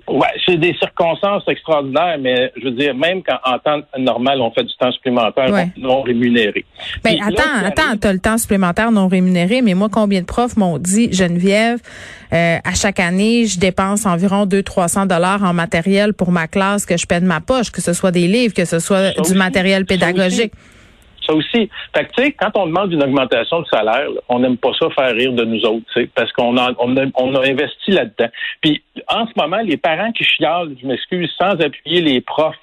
Ouais, 0.09 0.27
c'est 0.45 0.57
des 0.57 0.73
circonstances 0.75 1.43
extraordinaires, 1.47 2.17
mais 2.19 2.51
je 2.57 2.65
veux 2.65 2.71
dire, 2.71 2.95
même 2.95 3.21
quand 3.23 3.37
en 3.45 3.59
temps 3.59 3.81
normal, 3.97 4.41
on 4.41 4.51
fait 4.51 4.63
du 4.63 4.73
temps 4.77 4.91
supplémentaire 4.91 5.51
Ouais. 5.51 5.69
non 5.77 6.01
rémunéré. 6.01 6.65
Ben, 7.03 7.17
Puis 7.17 7.21
attends, 7.21 7.65
attends, 7.65 7.97
t'as 7.99 8.13
le 8.13 8.19
temps 8.19 8.37
supplémentaire 8.37 8.91
non 8.91 9.07
rémunéré, 9.07 9.61
mais 9.61 9.73
moi, 9.73 9.87
combien 9.91 10.21
de 10.21 10.25
profs 10.25 10.57
m'ont 10.57 10.77
dit, 10.77 11.11
Geneviève, 11.13 11.79
euh, 12.33 12.57
à 12.63 12.73
chaque 12.73 12.99
année, 12.99 13.45
je 13.45 13.59
dépense 13.59 14.05
environ 14.05 14.45
200-300 14.45 15.07
dollars 15.07 15.43
en 15.43 15.53
matériel 15.53 16.13
pour 16.13 16.31
ma 16.31 16.47
classe 16.47 16.85
que 16.85 16.97
je 16.97 17.05
paie 17.05 17.21
de 17.21 17.25
ma 17.25 17.41
poche, 17.41 17.71
que 17.71 17.81
ce 17.81 17.93
soit 17.93 18.11
des 18.11 18.27
livres, 18.27 18.53
que 18.53 18.65
ce 18.65 18.79
soit 18.79 19.09
Ça 19.09 19.13
du 19.13 19.19
aussi, 19.21 19.35
matériel 19.35 19.85
pédagogique. 19.85 20.53
Ça 21.29 21.35
aussi. 21.35 21.69
Fait 21.95 22.05
que, 22.05 22.11
tu 22.17 22.23
sais, 22.23 22.31
quand 22.31 22.51
on 22.55 22.65
demande 22.65 22.91
une 22.91 23.03
augmentation 23.03 23.61
de 23.61 23.65
salaire, 23.67 24.09
là, 24.09 24.21
on 24.29 24.39
n'aime 24.39 24.57
pas 24.57 24.71
ça 24.79 24.87
faire 24.89 25.13
rire 25.13 25.31
de 25.33 25.45
nous 25.45 25.61
autres, 25.63 25.85
parce 26.15 26.31
qu'on 26.33 26.57
a, 26.57 26.71
on 26.79 26.97
a, 26.97 27.05
on 27.15 27.35
a 27.35 27.47
investi 27.47 27.91
là-dedans. 27.91 28.29
Puis, 28.61 28.81
en 29.07 29.27
ce 29.27 29.31
moment, 29.37 29.59
les 29.63 29.77
parents 29.77 30.11
qui 30.11 30.23
chialent, 30.23 30.75
je 30.81 30.87
m'excuse, 30.87 31.29
sans 31.37 31.51
appuyer 31.51 32.01
les 32.01 32.21
profs, 32.21 32.55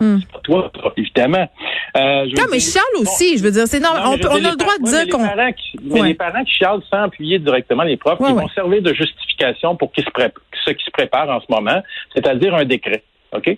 Hmm. 0.00 0.16
c'est 0.18 0.28
pas 0.32 0.40
toi, 0.40 0.72
évidemment. 0.96 1.48
Euh, 1.96 2.26
Non, 2.36 2.44
mais 2.50 2.58
chiale 2.58 2.82
aussi. 2.98 3.38
Je 3.38 3.44
veux 3.44 3.52
dire, 3.52 3.68
c'est 3.68 3.78
non, 3.78 3.90
Non, 3.94 4.00
on, 4.28 4.34
a 4.44 4.50
le 4.50 4.56
droit 4.56 4.76
de 4.76 4.84
dire 4.84 5.08
qu'on. 5.08 5.24
parents 5.24 5.52
qui- 5.52 5.78
mais 5.84 6.00
Ouais. 6.00 6.08
les 6.08 6.14
parents 6.14 6.42
qui 6.44 6.52
chialent 6.52 6.80
sans 6.90 7.04
appuyer 7.04 7.38
directement 7.38 7.84
les 7.84 7.96
profs, 7.96 8.18
Ouais, 8.18 8.30
ils 8.30 8.34
ouais. 8.34 8.42
vont 8.42 8.48
servir 8.48 8.82
de 8.82 8.92
justification 8.92 9.76
pour 9.76 9.92
qu'ils 9.92 10.04
se 10.04 10.10
pré- 10.10 10.32
ce 10.64 10.72
qui 10.72 10.84
se 10.84 10.90
prépare 10.90 11.30
en 11.30 11.40
ce 11.40 11.46
moment, 11.48 11.80
c'est-à-dire 12.12 12.54
un 12.56 12.64
décret. 12.64 13.04
OK? 13.36 13.56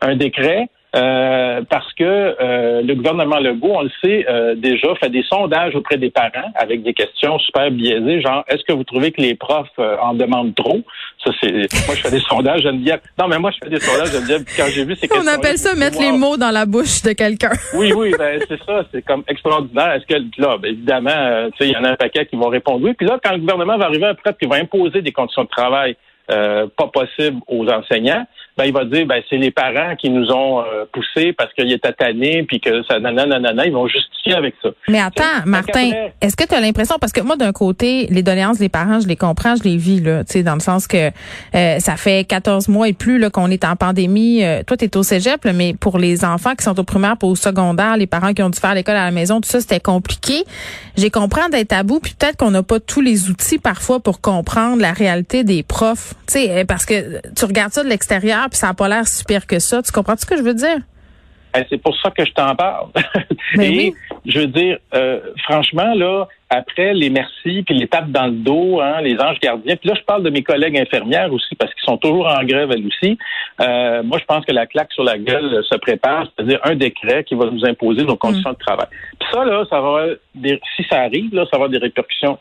Un 0.00 0.16
décret 0.16 0.66
euh, 0.96 1.60
parce 1.68 1.92
que 1.94 2.04
euh, 2.04 2.82
le 2.82 2.94
gouvernement 2.94 3.38
Legault, 3.38 3.74
on 3.74 3.82
le 3.82 3.90
sait 4.02 4.24
euh, 4.28 4.54
déjà, 4.54 4.94
fait 4.96 5.10
des 5.10 5.22
sondages 5.22 5.74
auprès 5.74 5.98
des 5.98 6.10
parents 6.10 6.50
avec 6.54 6.82
des 6.82 6.94
questions 6.94 7.38
super 7.38 7.70
biaisées, 7.70 8.20
genre 8.22 8.44
est-ce 8.48 8.64
que 8.64 8.72
vous 8.72 8.84
trouvez 8.84 9.12
que 9.12 9.20
les 9.20 9.34
profs 9.34 9.68
euh, 9.78 9.96
en 10.00 10.14
demandent 10.14 10.54
trop? 10.54 10.80
Ça, 11.22 11.32
c'est. 11.40 11.52
Moi, 11.52 11.94
je 11.94 12.00
fais 12.00 12.10
des 12.10 12.20
sondages, 12.28 12.62
Geneviève. 12.62 13.00
Non, 13.18 13.28
mais 13.28 13.38
moi, 13.38 13.50
je 13.50 13.58
fais 13.62 13.70
des 13.70 13.80
sondages, 13.80 14.12
Geneviève. 14.12 14.44
Quand 14.56 14.66
j'ai 14.68 14.84
vu 14.84 14.94
ces 14.96 15.06
On 15.10 15.16
questions. 15.16 15.32
appelle 15.32 15.58
ça 15.58 15.74
mettre 15.74 16.00
les 16.00 16.12
mots 16.12 16.36
dans 16.36 16.50
la 16.50 16.64
bouche 16.66 17.02
de 17.02 17.12
quelqu'un. 17.12 17.50
Oui, 17.74 17.92
oui, 17.94 18.12
ben 18.18 18.40
c'est 18.48 18.62
ça, 18.64 18.84
c'est 18.90 19.02
comme 19.02 19.22
extraordinaire. 19.28 19.92
Est-ce 19.92 20.06
que 20.06 20.22
là, 20.40 20.56
ben, 20.56 20.68
évidemment, 20.70 21.10
euh, 21.10 21.48
tu 21.50 21.58
sais, 21.58 21.70
il 21.70 21.72
y 21.72 21.76
en 21.76 21.84
a 21.84 21.90
un 21.90 21.96
paquet 21.96 22.24
qui 22.24 22.36
vont 22.36 22.48
répondre 22.48 22.80
oui. 22.82 22.94
Puis 22.94 23.06
là, 23.06 23.18
quand 23.22 23.32
le 23.32 23.38
gouvernement 23.38 23.76
va 23.76 23.86
arriver 23.86 24.06
après, 24.06 24.32
puis 24.32 24.48
va 24.48 24.56
imposer 24.56 25.02
des 25.02 25.12
conditions 25.12 25.44
de 25.44 25.48
travail 25.48 25.96
euh, 26.30 26.66
pas 26.76 26.88
possibles 26.88 27.40
aux 27.46 27.68
enseignants, 27.68 28.26
ben 28.56 28.64
il 28.64 28.72
va 28.72 28.84
dire 28.84 29.06
ben 29.06 29.22
c'est 29.28 29.36
les 29.36 29.50
parents 29.50 29.94
qui 29.96 30.10
nous 30.10 30.30
ont 30.30 30.60
euh, 30.60 30.84
poussés 30.92 31.32
parce 31.32 31.52
qu'ils 31.52 31.72
étaient 31.72 31.92
tannés 31.92 32.42
puis 32.44 32.60
que 32.60 32.82
ça 32.84 32.98
nanana, 32.98 33.38
nanana, 33.38 33.66
ils 33.66 33.72
vont 33.72 33.86
justifier 33.86 34.34
avec 34.34 34.54
ça. 34.62 34.70
Mais 34.88 35.00
attends, 35.00 35.44
Martin, 35.44 35.90
est-ce 36.20 36.36
que 36.36 36.44
tu 36.44 36.54
as 36.54 36.60
l'impression, 36.60 36.96
parce 37.00 37.12
que 37.12 37.20
moi, 37.20 37.36
d'un 37.36 37.52
côté, 37.52 38.06
les 38.10 38.22
doléances 38.22 38.58
des 38.58 38.68
parents, 38.68 39.00
je 39.00 39.08
les 39.08 39.16
comprends, 39.16 39.56
je 39.56 39.64
les 39.64 39.76
vis, 39.76 40.00
là, 40.00 40.24
tu 40.24 40.32
sais, 40.32 40.42
dans 40.42 40.54
le 40.54 40.60
sens 40.60 40.86
que 40.86 41.10
euh, 41.54 41.78
ça 41.78 41.96
fait 41.96 42.24
14 42.24 42.68
mois 42.68 42.88
et 42.88 42.92
plus 42.92 43.18
là, 43.18 43.30
qu'on 43.30 43.50
est 43.50 43.64
en 43.64 43.76
pandémie. 43.76 44.44
Euh, 44.44 44.62
toi, 44.66 44.76
tu 44.76 44.86
es 44.86 44.96
au 44.96 45.02
cégep, 45.02 45.44
là, 45.44 45.52
mais 45.52 45.74
pour 45.74 45.98
les 45.98 46.24
enfants 46.24 46.54
qui 46.54 46.64
sont 46.64 46.78
au 46.78 46.84
primaire, 46.84 47.16
pour 47.16 47.30
au 47.30 47.36
secondaire, 47.36 47.96
les 47.96 48.06
parents 48.06 48.32
qui 48.32 48.42
ont 48.42 48.50
dû 48.50 48.58
faire 48.58 48.74
l'école 48.74 48.96
à 48.96 49.04
la 49.04 49.10
maison, 49.10 49.40
tout 49.40 49.48
ça, 49.48 49.60
c'était 49.60 49.80
compliqué. 49.80 50.44
J'ai 50.96 51.10
compris 51.10 51.36
d'être 51.50 51.72
à 51.72 51.82
bout, 51.82 52.00
puis 52.00 52.14
peut-être 52.18 52.36
qu'on 52.36 52.50
n'a 52.50 52.62
pas 52.62 52.80
tous 52.80 53.00
les 53.00 53.30
outils 53.30 53.58
parfois 53.58 54.00
pour 54.00 54.20
comprendre 54.20 54.80
la 54.80 54.92
réalité 54.92 55.44
des 55.44 55.62
profs. 55.62 56.14
Tu 56.26 56.34
sais, 56.34 56.50
euh, 56.50 56.64
parce 56.64 56.84
que 56.84 57.20
tu 57.34 57.44
regardes 57.44 57.72
ça 57.72 57.84
de 57.84 57.88
l'extérieur, 57.88 58.48
puis 58.50 58.58
ça 58.58 58.68
n'a 58.68 58.74
pas 58.74 58.88
l'air 58.88 59.06
si 59.06 59.24
pire 59.24 59.46
que 59.46 59.58
ça. 59.58 59.82
Tu 59.82 59.92
comprends 59.92 60.16
ce 60.16 60.26
que 60.26 60.36
je 60.36 60.42
veux 60.42 60.54
dire? 60.54 60.78
Ben, 61.54 61.64
c'est 61.70 61.80
pour 61.80 61.96
ça 62.00 62.10
que 62.10 62.24
je 62.24 62.32
t'en 62.32 62.54
parle. 62.54 62.88
Ben 63.56 63.62
Et 63.62 63.76
oui. 63.76 63.94
je 64.26 64.40
veux 64.40 64.46
dire, 64.48 64.78
euh, 64.92 65.20
franchement, 65.44 65.94
là, 65.94 66.26
après 66.50 66.92
les 66.94 67.10
merci, 67.10 67.62
puis 67.64 67.78
les 67.78 67.86
tapes 67.86 68.10
dans 68.10 68.26
le 68.26 68.32
dos, 68.32 68.80
hein, 68.80 69.00
les 69.00 69.18
anges 69.20 69.38
gardiens, 69.40 69.76
puis 69.76 69.88
là, 69.88 69.94
je 69.96 70.02
parle 70.02 70.24
de 70.24 70.30
mes 70.30 70.42
collègues 70.42 70.76
infirmières 70.76 71.32
aussi, 71.32 71.54
parce 71.54 71.72
qu'ils 71.72 71.84
sont 71.84 71.96
toujours 71.96 72.26
en 72.26 72.44
grève, 72.44 72.70
elles 72.72 72.84
aussi. 72.86 73.16
Euh, 73.60 74.02
moi, 74.02 74.18
je 74.18 74.24
pense 74.24 74.44
que 74.44 74.52
la 74.52 74.66
claque 74.66 74.92
sur 74.92 75.04
la 75.04 75.16
gueule 75.16 75.62
se 75.64 75.76
prépare, 75.76 76.26
c'est-à-dire 76.34 76.58
un 76.64 76.74
décret 76.74 77.22
qui 77.24 77.36
va 77.36 77.46
nous 77.46 77.64
imposer 77.64 78.02
nos 78.02 78.16
conditions 78.16 78.50
de 78.50 78.58
travail. 78.58 78.88
Puis 79.18 79.28
ça, 79.32 79.44
là, 79.44 79.64
ça 79.70 79.80
va 79.80 80.06
des, 80.34 80.60
si 80.74 80.84
ça 80.90 81.02
arrive, 81.02 81.32
là, 81.32 81.44
ça 81.44 81.52
va 81.52 81.64
avoir 81.64 81.70
des 81.70 81.78
répercussions 81.78 82.38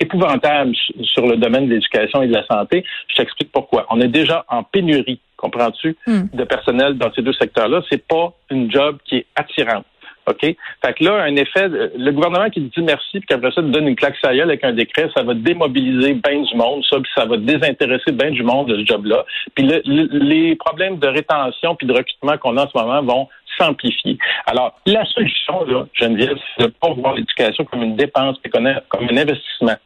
épouvantables 0.00 0.74
su- 0.74 0.92
sur 1.04 1.26
le 1.26 1.36
domaine 1.36 1.66
de 1.68 1.74
l'éducation 1.74 2.22
et 2.22 2.26
de 2.28 2.32
la 2.32 2.44
santé. 2.46 2.84
Je 3.08 3.16
t'explique 3.16 3.52
pourquoi. 3.52 3.86
On 3.90 4.00
est 4.00 4.08
déjà 4.08 4.44
en 4.48 4.62
pénurie, 4.62 5.20
comprends-tu, 5.36 5.96
Hmm. 6.06 6.22
de 6.32 6.44
personnel 6.44 6.98
dans 6.98 7.12
ces 7.12 7.22
deux 7.22 7.32
secteurs-là. 7.32 7.82
C'est 7.90 8.06
pas 8.06 8.32
une 8.50 8.70
job 8.70 8.98
qui 9.04 9.16
est 9.16 9.26
attirante. 9.36 9.84
OK? 10.26 10.40
Fait 10.40 10.92
que 10.94 11.04
là, 11.04 11.22
un 11.24 11.36
effet, 11.36 11.68
le 11.68 12.10
gouvernement 12.10 12.48
qui 12.50 12.60
dit 12.60 12.82
merci, 12.82 13.20
puis 13.20 13.26
qu'après 13.26 13.50
ça, 13.50 13.62
te 13.62 13.66
donne 13.66 13.88
une 13.88 13.96
claque 13.96 14.16
à 14.22 14.28
avec 14.28 14.64
un 14.64 14.72
décret, 14.72 15.10
ça 15.14 15.22
va 15.22 15.34
démobiliser 15.34 16.14
bien 16.14 16.40
du 16.42 16.56
monde, 16.56 16.84
ça, 16.88 16.98
puis 16.98 17.10
ça 17.14 17.24
va 17.24 17.36
désintéresser 17.36 18.12
bien 18.12 18.30
du 18.30 18.42
monde 18.42 18.68
de 18.68 18.76
ce 18.76 18.86
job-là. 18.86 19.24
Puis 19.54 19.68
les 19.84 20.56
problèmes 20.56 20.98
de 20.98 21.06
rétention 21.06 21.74
puis 21.74 21.86
de 21.86 21.92
recrutement 21.92 22.38
qu'on 22.38 22.56
a 22.56 22.64
en 22.64 22.68
ce 22.68 22.78
moment 22.78 23.02
vont 23.02 23.28
s'amplifier. 23.58 24.16
Alors, 24.46 24.78
la 24.86 25.04
solution, 25.06 25.64
là, 25.64 25.86
Geneviève, 25.94 26.38
c'est 26.56 26.66
de 26.66 26.72
pas 26.80 26.90
voir 26.92 27.14
l'éducation 27.14 27.64
comme 27.64 27.82
une 27.82 27.96
dépense, 27.96 28.38
mais 28.44 28.50
comme 28.50 28.66
un 28.66 29.16
investissement. 29.16 29.76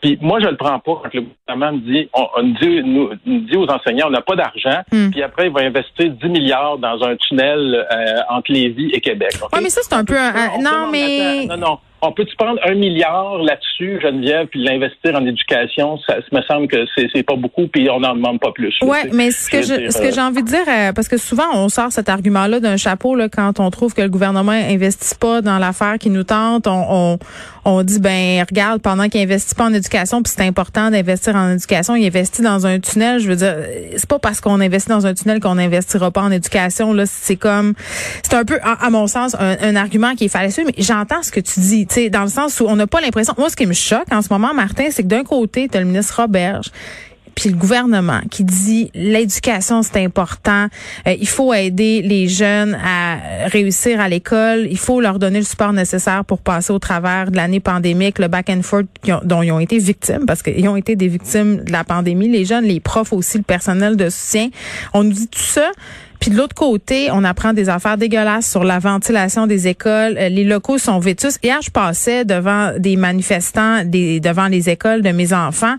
Puis 0.00 0.18
moi, 0.20 0.38
je 0.40 0.48
le 0.48 0.56
prends 0.56 0.78
pas 0.78 1.02
quand 1.02 1.14
le 1.14 1.22
gouvernement 1.22 1.78
me 1.78 1.92
dit, 1.92 2.08
on, 2.14 2.42
dit, 2.42 2.82
nous, 2.84 3.10
dit 3.26 3.56
aux 3.56 3.68
enseignants, 3.68 4.06
on 4.08 4.10
n'a 4.10 4.22
pas 4.22 4.36
d'argent, 4.36 4.80
hmm. 4.92 5.10
puis 5.10 5.22
après, 5.22 5.46
il 5.46 5.52
va 5.52 5.60
investir 5.60 6.10
10 6.10 6.28
milliards 6.28 6.78
dans 6.78 7.02
un 7.02 7.16
tunnel 7.16 7.86
euh, 7.92 8.20
entre 8.28 8.52
Lévis 8.52 8.90
et 8.92 9.00
Québec. 9.00 9.32
Oui, 9.52 9.60
mais 9.62 9.70
ça, 9.70 9.80
c'est 9.82 9.94
un 9.94 10.04
peu... 10.04 10.14
non, 10.60 10.88
mais... 10.90 11.46
Non, 11.46 11.56
non 11.56 11.78
on 12.02 12.12
peut-tu 12.12 12.34
prendre 12.36 12.58
un 12.64 12.74
milliard 12.74 13.38
là-dessus, 13.38 14.00
Geneviève, 14.02 14.46
puis 14.46 14.62
l'investir 14.62 15.14
en 15.14 15.26
éducation? 15.26 15.98
Ça, 16.06 16.16
me 16.32 16.42
semble 16.42 16.68
que 16.68 16.84
c'est 16.96 17.22
pas 17.22 17.36
beaucoup, 17.36 17.66
puis 17.66 17.90
on 17.90 18.00
n'en 18.00 18.14
demande 18.14 18.40
pas 18.40 18.52
plus. 18.52 18.74
Oui, 18.82 18.98
mais 19.12 19.30
ce 19.30 19.50
que, 19.50 19.62
je, 19.62 19.90
ce 19.90 20.00
que 20.00 20.10
j'ai 20.12 20.20
envie 20.20 20.42
de 20.42 20.48
dire, 20.48 20.66
euh, 20.66 20.92
parce 20.92 21.08
que 21.08 21.18
souvent 21.18 21.48
on 21.54 21.68
sort 21.68 21.92
cet 21.92 22.08
argument-là 22.08 22.60
d'un 22.60 22.76
chapeau 22.76 23.14
là, 23.14 23.28
quand 23.28 23.60
on 23.60 23.70
trouve 23.70 23.94
que 23.94 24.02
le 24.02 24.08
gouvernement 24.08 24.52
investit 24.52 25.14
pas 25.14 25.42
dans 25.42 25.58
l'affaire 25.58 25.98
qui 25.98 26.10
nous 26.10 26.24
tente, 26.24 26.66
on, 26.66 26.86
on, 26.90 27.18
on 27.64 27.82
dit 27.82 28.00
ben 28.00 28.44
regarde, 28.48 28.80
pendant 28.80 29.08
qu'il 29.08 29.20
investit 29.20 29.54
pas 29.54 29.64
en 29.64 29.74
éducation, 29.74 30.22
puis 30.22 30.32
c'est 30.36 30.44
important 30.44 30.90
d'investir 30.90 31.34
en 31.34 31.52
éducation, 31.52 31.94
il 31.94 32.06
investit 32.06 32.42
dans 32.42 32.66
un 32.66 32.78
tunnel. 32.78 33.20
Je 33.20 33.28
veux 33.28 33.36
dire, 33.36 33.56
c'est 33.96 34.08
pas 34.08 34.18
parce 34.18 34.40
qu'on 34.40 34.60
investit 34.60 34.88
dans 34.88 35.06
un 35.06 35.14
tunnel 35.14 35.40
qu'on 35.40 35.56
n'investira 35.56 36.10
pas 36.10 36.22
en 36.22 36.30
éducation. 36.30 36.92
Là, 36.92 37.04
c'est 37.06 37.36
comme, 37.36 37.74
c'est 38.22 38.34
un 38.34 38.44
peu, 38.44 38.58
à, 38.62 38.90
mon 38.90 39.06
sens, 39.06 39.36
un, 39.38 39.76
argument 39.76 40.14
qui 40.14 40.26
est 40.26 40.28
fallacieux. 40.28 40.64
Mais 40.66 40.74
j'entends 40.78 41.22
ce 41.22 41.30
que 41.30 41.40
tu 41.40 41.60
dis 41.60 41.86
dans 42.10 42.22
le 42.22 42.28
sens 42.28 42.60
où 42.60 42.66
on 42.66 42.76
n'a 42.76 42.86
pas 42.86 43.00
l'impression. 43.00 43.34
Moi, 43.38 43.50
ce 43.50 43.56
qui 43.56 43.66
me 43.66 43.72
choque 43.72 44.10
en 44.10 44.22
ce 44.22 44.28
moment, 44.30 44.54
Martin, 44.54 44.88
c'est 44.90 45.02
que 45.02 45.08
d'un 45.08 45.24
côté, 45.24 45.68
tu 45.68 45.76
as 45.76 45.80
le 45.80 45.86
ministre 45.86 46.20
Roberge 46.20 46.70
puis 47.34 47.50
le 47.50 47.56
gouvernement 47.56 48.20
qui 48.30 48.44
dit 48.44 48.90
l'éducation 48.94 49.82
c'est 49.82 50.02
important, 50.02 50.66
euh, 51.06 51.14
il 51.18 51.28
faut 51.28 51.52
aider 51.52 52.02
les 52.02 52.28
jeunes 52.28 52.76
à 52.84 53.46
réussir 53.46 54.00
à 54.00 54.08
l'école, 54.08 54.66
il 54.70 54.78
faut 54.78 55.00
leur 55.00 55.18
donner 55.18 55.38
le 55.38 55.44
support 55.44 55.72
nécessaire 55.72 56.24
pour 56.24 56.38
passer 56.38 56.72
au 56.72 56.78
travers 56.78 57.30
de 57.30 57.36
l'année 57.36 57.60
pandémique, 57.60 58.18
le 58.18 58.28
back 58.28 58.50
and 58.50 58.62
forth 58.62 58.86
dont 59.24 59.42
ils 59.42 59.52
ont 59.52 59.60
été 59.60 59.78
victimes 59.78 60.26
parce 60.26 60.42
qu'ils 60.42 60.68
ont 60.68 60.76
été 60.76 60.96
des 60.96 61.08
victimes 61.08 61.64
de 61.64 61.72
la 61.72 61.84
pandémie, 61.84 62.28
les 62.28 62.44
jeunes, 62.44 62.64
les 62.64 62.80
profs 62.80 63.12
aussi, 63.12 63.38
le 63.38 63.44
personnel 63.44 63.96
de 63.96 64.08
soutien. 64.10 64.48
On 64.92 65.04
nous 65.04 65.12
dit 65.12 65.28
tout 65.28 65.38
ça. 65.38 65.70
Puis 66.20 66.30
de 66.30 66.36
l'autre 66.36 66.54
côté, 66.54 67.08
on 67.10 67.24
apprend 67.24 67.54
des 67.54 67.70
affaires 67.70 67.96
dégueulasses 67.96 68.48
sur 68.48 68.62
la 68.62 68.78
ventilation 68.78 69.46
des 69.46 69.68
écoles. 69.68 70.18
Euh, 70.18 70.28
les 70.28 70.44
locaux 70.44 70.76
sont 70.76 70.98
vétus. 70.98 71.38
Hier, 71.42 71.60
je 71.62 71.70
passais 71.70 72.26
devant 72.26 72.72
des 72.78 72.96
manifestants, 72.96 73.84
des, 73.86 74.20
devant 74.20 74.46
les 74.46 74.68
écoles 74.68 75.00
de 75.00 75.10
mes 75.10 75.32
enfants. 75.32 75.76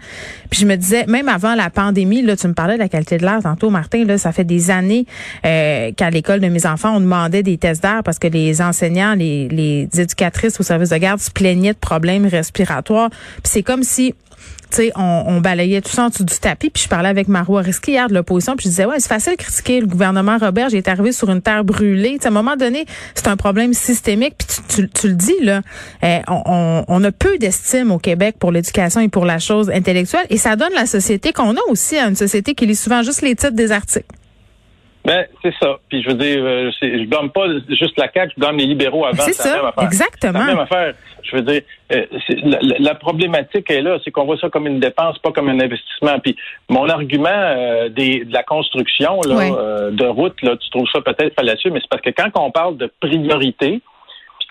Puis 0.49 0.61
je 0.61 0.65
me 0.65 0.75
disais, 0.75 1.05
même 1.05 1.29
avant 1.29 1.53
la 1.53 1.69
pandémie, 1.69 2.23
là, 2.23 2.35
tu 2.35 2.47
me 2.47 2.53
parlais 2.53 2.73
de 2.73 2.79
la 2.79 2.89
qualité 2.89 3.19
de 3.19 3.23
l'air 3.23 3.39
tantôt, 3.43 3.69
Martin. 3.69 4.03
Là, 4.03 4.17
ça 4.17 4.31
fait 4.31 4.43
des 4.43 4.71
années 4.71 5.05
euh, 5.45 5.91
qu'à 5.95 6.09
l'école 6.09 6.39
de 6.39 6.47
mes 6.47 6.65
enfants, 6.65 6.95
on 6.95 6.99
demandait 6.99 7.43
des 7.43 7.59
tests 7.59 7.83
d'air 7.83 8.01
parce 8.03 8.17
que 8.17 8.27
les 8.27 8.63
enseignants, 8.63 9.13
les, 9.13 9.47
les 9.47 9.87
éducatrices 9.95 10.59
au 10.59 10.63
service 10.63 10.89
de 10.89 10.97
garde 10.97 11.19
se 11.19 11.29
plaignaient 11.29 11.73
de 11.73 11.77
problèmes 11.77 12.25
respiratoires. 12.25 13.09
Puis 13.09 13.51
c'est 13.51 13.63
comme 13.63 13.83
si 13.83 14.15
sais, 14.75 14.91
on, 14.95 15.23
on, 15.27 15.41
balayait 15.41 15.81
tout 15.81 15.91
ça 15.91 16.05
en 16.05 16.09
dessous 16.09 16.23
du 16.23 16.37
tapis. 16.39 16.69
Puis 16.69 16.83
je 16.83 16.89
parlais 16.89 17.09
avec 17.09 17.27
Marois 17.27 17.61
Risky 17.61 17.91
hier 17.91 18.07
de 18.07 18.13
l'opposition. 18.13 18.55
Puis 18.55 18.65
je 18.65 18.69
disais, 18.69 18.85
ouais, 18.85 18.99
c'est 18.99 19.09
facile 19.09 19.33
de 19.33 19.37
critiquer 19.37 19.81
le 19.81 19.87
gouvernement 19.87 20.30
Robert. 20.37 20.69
J'ai 20.69 20.83
arrivé 20.87 21.11
sur 21.11 21.29
une 21.29 21.41
terre 21.41 21.63
brûlée. 21.63 22.17
à 22.23 22.27
un 22.27 22.31
moment 22.31 22.55
donné, 22.55 22.85
c'est 23.15 23.27
un 23.27 23.37
problème 23.37 23.73
systémique. 23.73 24.35
Puis 24.37 24.87
tu, 24.93 25.07
le 25.07 25.13
dis, 25.13 25.39
là, 25.41 25.61
eh, 26.03 26.19
on, 26.27 26.83
on, 26.87 27.03
a 27.03 27.11
peu 27.11 27.37
d'estime 27.37 27.91
au 27.91 27.99
Québec 27.99 28.35
pour 28.39 28.51
l'éducation 28.51 29.01
et 29.01 29.09
pour 29.09 29.25
la 29.25 29.39
chose 29.39 29.69
intellectuelle. 29.69 30.25
Et 30.29 30.37
ça 30.37 30.55
donne 30.55 30.73
la 30.73 30.85
société 30.85 31.33
qu'on 31.33 31.55
a 31.55 31.61
aussi 31.69 31.97
à 31.97 32.07
une 32.07 32.15
société 32.15 32.53
qui 32.53 32.65
lit 32.65 32.75
souvent 32.75 33.03
juste 33.03 33.21
les 33.21 33.35
titres 33.35 33.51
des 33.51 33.71
articles. 33.71 34.05
Ben, 35.03 35.25
c'est 35.41 35.53
ça. 35.59 35.79
Puis 35.89 36.03
je 36.03 36.09
veux 36.09 36.15
dire, 36.15 36.43
euh, 36.43 36.71
je 36.81 37.09
gomme 37.09 37.31
pas 37.31 37.47
juste 37.69 37.97
la 37.97 38.11
CAQ, 38.13 38.33
je 38.37 38.41
gomme 38.41 38.57
les 38.57 38.65
libéraux 38.65 39.05
avant. 39.05 39.23
C'est 39.23 39.33
ça, 39.33 39.73
exactement. 39.81 40.39
la 40.39 40.45
même 40.45 40.59
affaire. 40.59 40.93
Je 41.23 41.35
veux 41.35 41.41
dire, 41.41 41.61
euh, 41.91 42.05
la, 42.79 42.95
problématique 42.95 43.69
est 43.71 43.81
là, 43.81 43.97
c'est 44.03 44.11
qu'on 44.11 44.25
voit 44.25 44.37
ça 44.37 44.49
comme 44.49 44.67
une 44.67 44.79
dépense, 44.79 45.17
pas 45.19 45.31
comme 45.31 45.49
un 45.49 45.59
investissement. 45.59 46.19
Puis 46.19 46.35
mon 46.69 46.87
argument 46.89 47.29
euh, 47.29 47.89
des, 47.89 48.25
de 48.25 48.33
la 48.33 48.43
construction 48.43 49.19
là, 49.21 49.91
de 49.91 50.05
routes, 50.05 50.41
là, 50.43 50.55
tu 50.57 50.69
trouves 50.69 50.87
ça 50.91 51.01
peut-être 51.01 51.35
fallacieux, 51.35 51.71
mais 51.71 51.79
c'est 51.79 51.89
parce 51.89 52.01
que 52.01 52.11
quand 52.11 52.29
on 52.39 52.51
parle 52.51 52.77
de 52.77 52.91
priorité, 52.99 53.81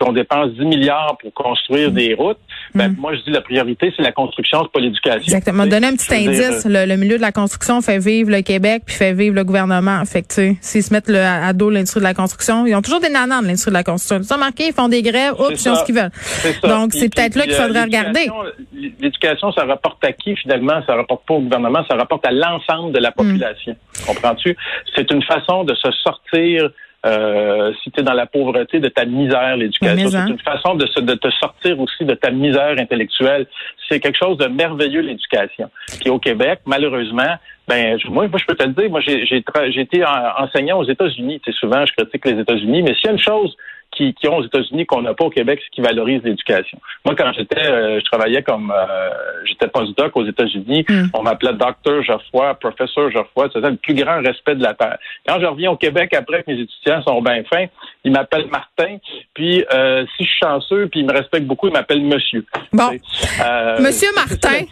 qu'on 0.01 0.13
dépense 0.13 0.53
10 0.53 0.65
milliards 0.65 1.17
pour 1.21 1.33
construire 1.35 1.91
des 1.91 2.15
routes, 2.15 2.39
ben, 2.75 2.89
mm. 2.89 2.97
moi, 2.99 3.15
je 3.15 3.21
dis 3.23 3.31
la 3.31 3.41
priorité, 3.41 3.93
c'est 3.97 4.03
la 4.03 4.13
construction, 4.13 4.63
c'est 4.63 4.73
pas 4.73 4.81
l'éducation. 4.81 5.23
Exactement. 5.23 5.67
Donner 5.67 5.89
un 5.89 5.97
petit 5.97 6.15
indice. 6.15 6.67
Euh, 6.67 6.87
le, 6.87 6.97
milieu 6.97 7.17
de 7.17 7.23
la 7.23 7.33
construction 7.33 7.81
fait 7.81 7.99
vivre 7.99 8.31
le 8.31 8.43
Québec 8.43 8.83
puis 8.87 8.95
fait 8.95 9.13
vivre 9.13 9.35
le 9.35 9.45
gouvernement. 9.45 10.05
Fait 10.05 10.23
que, 10.23 10.29
tu 10.29 10.35
sais, 10.35 10.57
s'ils 10.61 10.83
se 10.83 10.93
mettent 10.93 11.09
le, 11.09 11.19
à 11.19 11.53
dos 11.53 11.71
l'industrie 11.71 12.01
de 12.01 12.05
la 12.05 12.15
construction, 12.15 12.67
ils 12.67 12.75
ont 12.75 12.83
toujours 12.83 13.01
des 13.01 13.11
nanas 13.11 13.43
de 13.43 13.47
l'industrie 13.47 13.71
de 13.71 13.77
la 13.77 13.85
construction. 13.85 14.21
Ils 14.23 14.35
ont 14.35 14.39
marqué, 14.39 14.69
ils 14.69 14.73
font 14.73 14.89
des 14.89 15.03
grèves, 15.03 15.35
oups, 15.39 15.65
ils 15.65 15.69
ont 15.69 15.75
ce 15.75 15.85
qu'ils 15.85 15.95
veulent. 15.95 16.11
Donc, 16.63 16.93
c'est 16.93 17.15
peut-être 17.15 17.37
là 17.37 17.45
qu'il 17.45 17.55
faudrait 17.55 17.81
euh, 17.81 17.85
regarder. 17.85 18.31
L'éducation, 19.01 19.53
ça 19.53 19.65
rapporte 19.65 20.03
à 20.05 20.13
qui, 20.13 20.35
finalement? 20.37 20.83
Ça 20.87 20.95
rapporte 20.95 21.27
pas 21.27 21.35
au 21.35 21.41
gouvernement, 21.41 21.85
ça 21.89 21.97
rapporte 21.97 22.27
à 22.27 22.33
l'ensemble 22.33 22.93
de 22.93 22.99
la 22.99 23.11
mm. 23.11 23.15
population. 23.15 23.77
Comprends-tu? 24.07 24.57
C'est 24.95 25.11
une 25.11 25.23
façon 25.23 25.65
de 25.65 25.75
se 25.75 25.91
sortir 26.03 26.71
euh, 27.07 27.73
si 27.83 27.91
tu 27.91 28.01
es 28.01 28.03
dans 28.03 28.13
la 28.13 28.27
pauvreté, 28.27 28.79
de 28.79 28.89
ta 28.89 29.05
misère, 29.05 29.57
l'éducation. 29.57 30.11
C'est 30.11 30.31
une 30.31 30.39
façon 30.39 30.75
de, 30.75 30.87
de 31.01 31.15
te 31.15 31.31
sortir 31.31 31.81
aussi 31.81 32.05
de 32.05 32.15
ta 32.15 32.31
misère 32.31 32.75
intellectuelle. 32.79 33.47
C'est 33.89 34.01
quelque 34.01 34.19
chose 34.19 34.37
de 34.37 34.47
merveilleux, 34.47 35.01
l'éducation. 35.01 35.71
Qui 36.01 36.11
au 36.11 36.19
Québec, 36.19 36.61
malheureusement, 36.67 37.37
ben 37.67 37.99
moi, 38.09 38.29
moi, 38.29 38.39
je 38.39 38.45
peux 38.45 38.55
te 38.55 38.65
le 38.65 38.73
dire, 38.73 38.91
moi 38.91 39.01
j'ai 39.01 39.25
j'ai 39.25 39.81
été 39.81 40.05
enseignant 40.39 40.79
aux 40.79 40.89
États-Unis. 40.89 41.41
Tu 41.45 41.53
sais, 41.53 41.59
souvent, 41.59 41.85
je 41.87 41.93
critique 41.93 42.27
les 42.27 42.41
États-Unis, 42.41 42.83
mais 42.83 42.95
s'il 42.95 43.07
y 43.07 43.09
a 43.09 43.13
une 43.13 43.19
chose 43.19 43.57
qui, 43.93 44.15
qui 44.15 44.29
ont 44.29 44.37
aux 44.37 44.45
États-Unis 44.45 44.87
qu'on 44.87 45.03
n'a 45.03 45.15
pas 45.15 45.25
au 45.25 45.31
Québec, 45.31 45.61
c'est 45.63 45.71
qui 45.71 45.81
valorise 45.81 46.23
l'éducation. 46.23 46.79
Moi, 47.05 47.15
quand 47.17 47.33
j'étais, 47.37 47.61
euh, 47.61 48.01
je 48.01 48.05
travaillais 48.05 48.43
comme, 48.43 48.73
euh, 48.75 49.11
j'étais 49.45 49.69
postdoc 49.69 50.17
aux 50.17 50.27
États-Unis, 50.27 50.85
hmm. 50.89 51.07
on 51.15 51.23
m'appelait 51.23 51.55
docteur 51.55 52.03
Geoffroy, 52.03 52.55
professeur 52.55 53.11
Geoffroy, 53.11 53.49
c'était 53.53 53.71
le 53.71 53.77
plus 53.77 53.95
grand 53.95 54.23
respect 54.23 54.55
de 54.55 54.63
la 54.63 54.75
terre. 54.75 54.99
Quand 55.27 55.41
je 55.41 55.47
reviens 55.47 55.71
au 55.71 55.77
Québec 55.77 56.15
après 56.15 56.43
que 56.43 56.51
mes 56.53 56.61
étudiants 56.61 57.03
sont 57.03 57.21
bien 57.23 57.43
fins, 57.45 57.67
ils 58.05 58.13
m'appellent 58.13 58.49
Martin, 58.51 58.97
puis 59.35 59.65
euh, 59.73 60.05
si 60.17 60.25
je 60.25 60.31
suis 60.31 60.41
chanceux, 60.41 60.89
puis 60.89 61.01
ils 61.01 61.07
me 61.07 61.13
respectent 61.13 61.47
beaucoup, 61.47 61.69
ils 61.69 61.73
m'appellent 61.73 62.05
Monsieur. 62.05 62.45
Bon, 62.73 62.91
Monsieur 63.81 64.09
Martin. 64.15 64.65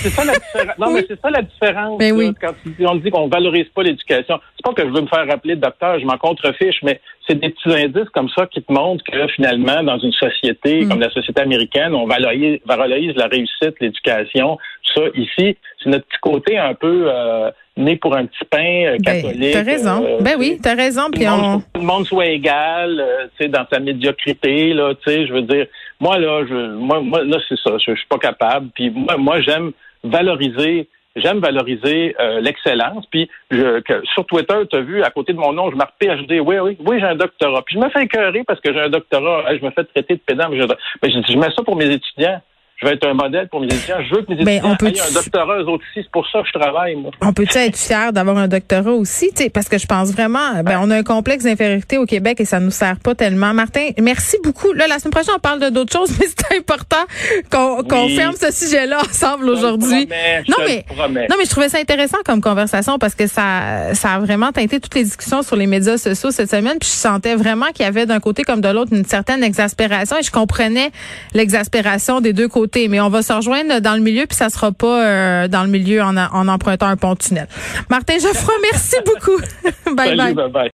C'est 0.00 0.10
ça 0.10 0.24
la 0.24 0.34
différence. 0.34 0.78
Non, 0.78 0.90
mais 0.92 1.04
c'est 1.06 1.20
ça 1.20 1.30
la 1.30 1.42
différence. 1.42 1.98
Ben 1.98 2.12
oui. 2.12 2.32
Quand 2.40 2.54
on 2.80 2.96
dit 2.96 3.10
qu'on 3.10 3.28
valorise 3.28 3.68
pas 3.74 3.82
l'éducation, 3.82 4.40
c'est 4.56 4.64
pas 4.64 4.72
que 4.72 4.88
je 4.88 4.92
veux 4.92 5.02
me 5.02 5.06
faire 5.06 5.26
rappeler 5.26 5.56
docteur, 5.56 5.98
je 5.98 6.06
m'en 6.06 6.18
contrefiche, 6.18 6.76
mais 6.82 7.00
c'est 7.30 7.38
des 7.38 7.50
petits 7.50 7.72
indices 7.72 8.08
comme 8.12 8.28
ça 8.36 8.46
qui 8.46 8.62
te 8.62 8.72
montrent 8.72 9.04
que 9.04 9.26
finalement, 9.28 9.82
dans 9.82 9.98
une 9.98 10.12
société 10.12 10.84
mm. 10.84 10.88
comme 10.88 11.00
la 11.00 11.10
société 11.10 11.40
américaine, 11.40 11.94
on 11.94 12.06
valorise, 12.06 12.58
valorise 12.66 13.14
la 13.14 13.26
réussite, 13.26 13.74
l'éducation, 13.80 14.58
tout 14.82 15.00
ça. 15.00 15.08
Ici, 15.14 15.56
c'est 15.82 15.90
notre 15.90 16.06
petit 16.06 16.18
côté 16.20 16.58
un 16.58 16.74
peu 16.74 17.04
euh, 17.06 17.50
né 17.76 17.96
pour 17.96 18.16
un 18.16 18.26
petit 18.26 18.44
pain 18.50 18.84
euh, 18.86 18.96
ben, 18.98 19.22
catholique. 19.22 19.52
t'as 19.52 19.62
raison. 19.62 20.04
Euh, 20.04 20.20
ben 20.20 20.36
oui, 20.38 20.58
t'as 20.60 20.74
raison. 20.74 21.10
Puis 21.12 21.28
on... 21.28 21.60
Tout 21.60 21.80
le 21.80 21.86
monde 21.86 22.06
soit 22.06 22.26
égal, 22.26 23.04
tu 23.38 23.44
sais, 23.44 23.48
dans 23.48 23.66
sa 23.72 23.78
médiocrité, 23.78 24.72
là, 24.72 24.94
tu 24.94 25.10
sais, 25.10 25.26
je 25.26 25.32
veux 25.32 25.42
dire, 25.42 25.66
moi 26.00 26.18
là, 26.18 26.44
je, 26.48 26.74
moi, 26.74 27.00
moi 27.00 27.22
là, 27.22 27.38
c'est 27.48 27.58
ça, 27.58 27.76
je, 27.78 27.92
je 27.92 27.98
suis 27.98 28.08
pas 28.08 28.18
capable. 28.18 28.70
Puis 28.74 28.90
moi, 28.90 29.16
moi, 29.16 29.40
j'aime 29.40 29.70
valoriser 30.02 30.88
j'aime 31.16 31.38
valoriser 31.38 32.14
euh, 32.20 32.40
l'excellence. 32.40 33.06
Puis 33.10 33.28
je, 33.50 33.80
sur 34.14 34.24
Twitter, 34.26 34.54
tu 34.70 34.76
as 34.76 34.80
vu, 34.80 35.02
à 35.02 35.10
côté 35.10 35.32
de 35.32 35.38
mon 35.38 35.52
nom, 35.52 35.70
je 35.70 35.76
marque 35.76 35.94
PhD. 35.98 36.40
Oui, 36.40 36.58
oui, 36.58 36.76
oui, 36.80 37.00
j'ai 37.00 37.06
un 37.06 37.16
doctorat. 37.16 37.62
Puis 37.62 37.76
je 37.76 37.80
me 37.80 37.90
fais 37.90 38.04
écœurer 38.04 38.44
parce 38.44 38.60
que 38.60 38.72
j'ai 38.72 38.80
un 38.80 38.90
doctorat. 38.90 39.56
je 39.56 39.64
me 39.64 39.70
fais 39.70 39.84
traiter 39.84 40.14
de 40.14 40.20
pédant. 40.20 40.48
Mais 40.50 40.60
je, 40.60 40.66
mais 41.02 41.10
je, 41.10 41.32
je 41.32 41.38
mets 41.38 41.50
ça 41.50 41.62
pour 41.62 41.76
mes 41.76 41.90
étudiants 41.90 42.40
je 42.80 42.86
vais 42.86 42.94
être 42.94 43.06
un 43.06 43.14
modèle 43.14 43.48
pour 43.48 43.60
mes 43.60 43.66
étudiants. 43.66 43.98
Je 44.08 44.14
veux 44.14 44.22
que 44.22 44.32
mes 44.32 44.42
ben, 44.42 44.56
étudiants 44.56 45.04
aient 45.04 45.10
un 45.10 45.12
doctorat 45.12 45.58
eux 45.58 45.68
aussi. 45.68 45.84
C'est 45.94 46.10
pour 46.10 46.26
ça 46.28 46.40
que 46.40 46.48
je 46.48 46.58
travaille. 46.58 46.96
Moi. 46.96 47.10
On 47.20 47.32
peut 47.34 47.44
être 47.54 47.76
fier 47.76 48.12
d'avoir 48.12 48.38
un 48.38 48.48
doctorat 48.48 48.92
aussi, 48.92 49.30
parce 49.52 49.68
que 49.68 49.76
je 49.76 49.86
pense 49.86 50.12
vraiment, 50.12 50.62
ben, 50.64 50.80
on 50.82 50.90
a 50.90 50.96
un 50.96 51.02
complexe 51.02 51.44
d'infériorité 51.44 51.98
au 51.98 52.06
Québec 52.06 52.40
et 52.40 52.46
ça 52.46 52.58
nous 52.58 52.70
sert 52.70 52.98
pas 52.98 53.14
tellement. 53.14 53.52
Martin, 53.52 53.88
merci 54.00 54.38
beaucoup. 54.42 54.72
Là, 54.72 54.86
la 54.86 54.98
semaine 54.98 55.12
prochaine, 55.12 55.34
on 55.36 55.40
parle 55.40 55.60
de 55.60 55.68
d'autres 55.68 55.92
choses, 55.92 56.10
mais 56.18 56.26
c'est 56.26 56.56
important 56.56 57.04
qu'on 57.50 58.08
ferme 58.08 58.34
ce 58.36 58.50
sujet-là 58.50 59.00
ensemble 59.00 59.48
aujourd'hui. 59.50 60.08
Non 60.48 60.56
mais 60.64 60.84
non 61.28 61.36
mais 61.38 61.44
je 61.44 61.50
trouvais 61.50 61.68
ça 61.68 61.78
intéressant 61.78 62.18
comme 62.24 62.40
conversation 62.40 62.98
parce 62.98 63.14
que 63.14 63.26
ça 63.26 63.94
ça 63.94 64.14
a 64.14 64.18
vraiment 64.18 64.52
teinté 64.52 64.80
toutes 64.80 64.94
les 64.94 65.04
discussions 65.04 65.42
sur 65.42 65.56
les 65.56 65.66
médias 65.66 65.98
sociaux 65.98 66.30
cette 66.30 66.50
semaine. 66.50 66.78
Puis 66.80 66.88
je 66.88 66.94
sentais 66.94 67.34
vraiment 67.34 67.66
qu'il 67.74 67.84
y 67.84 67.88
avait 67.88 68.06
d'un 68.06 68.20
côté 68.20 68.42
comme 68.42 68.60
de 68.60 68.68
l'autre 68.68 68.92
une 68.92 69.04
certaine 69.04 69.42
exaspération 69.42 70.16
et 70.18 70.22
je 70.22 70.30
comprenais 70.30 70.90
l'exaspération 71.34 72.20
des 72.20 72.32
deux 72.32 72.48
côtés 72.48 72.69
mais 72.76 73.00
on 73.00 73.08
va 73.08 73.22
se 73.22 73.32
rejoindre 73.32 73.80
dans 73.80 73.94
le 73.94 74.00
milieu, 74.00 74.26
puis 74.26 74.36
ça 74.36 74.48
sera 74.48 74.72
pas 74.72 75.04
euh, 75.04 75.48
dans 75.48 75.62
le 75.62 75.68
milieu 75.68 76.02
en, 76.02 76.16
en 76.16 76.48
empruntant 76.48 76.86
un 76.86 76.96
pont 76.96 77.16
tunnel. 77.16 77.46
Martin 77.88 78.18
Geoffroy, 78.18 78.54
merci 78.62 78.96
beaucoup. 79.04 79.40
bye, 79.96 80.16
bye. 80.16 80.34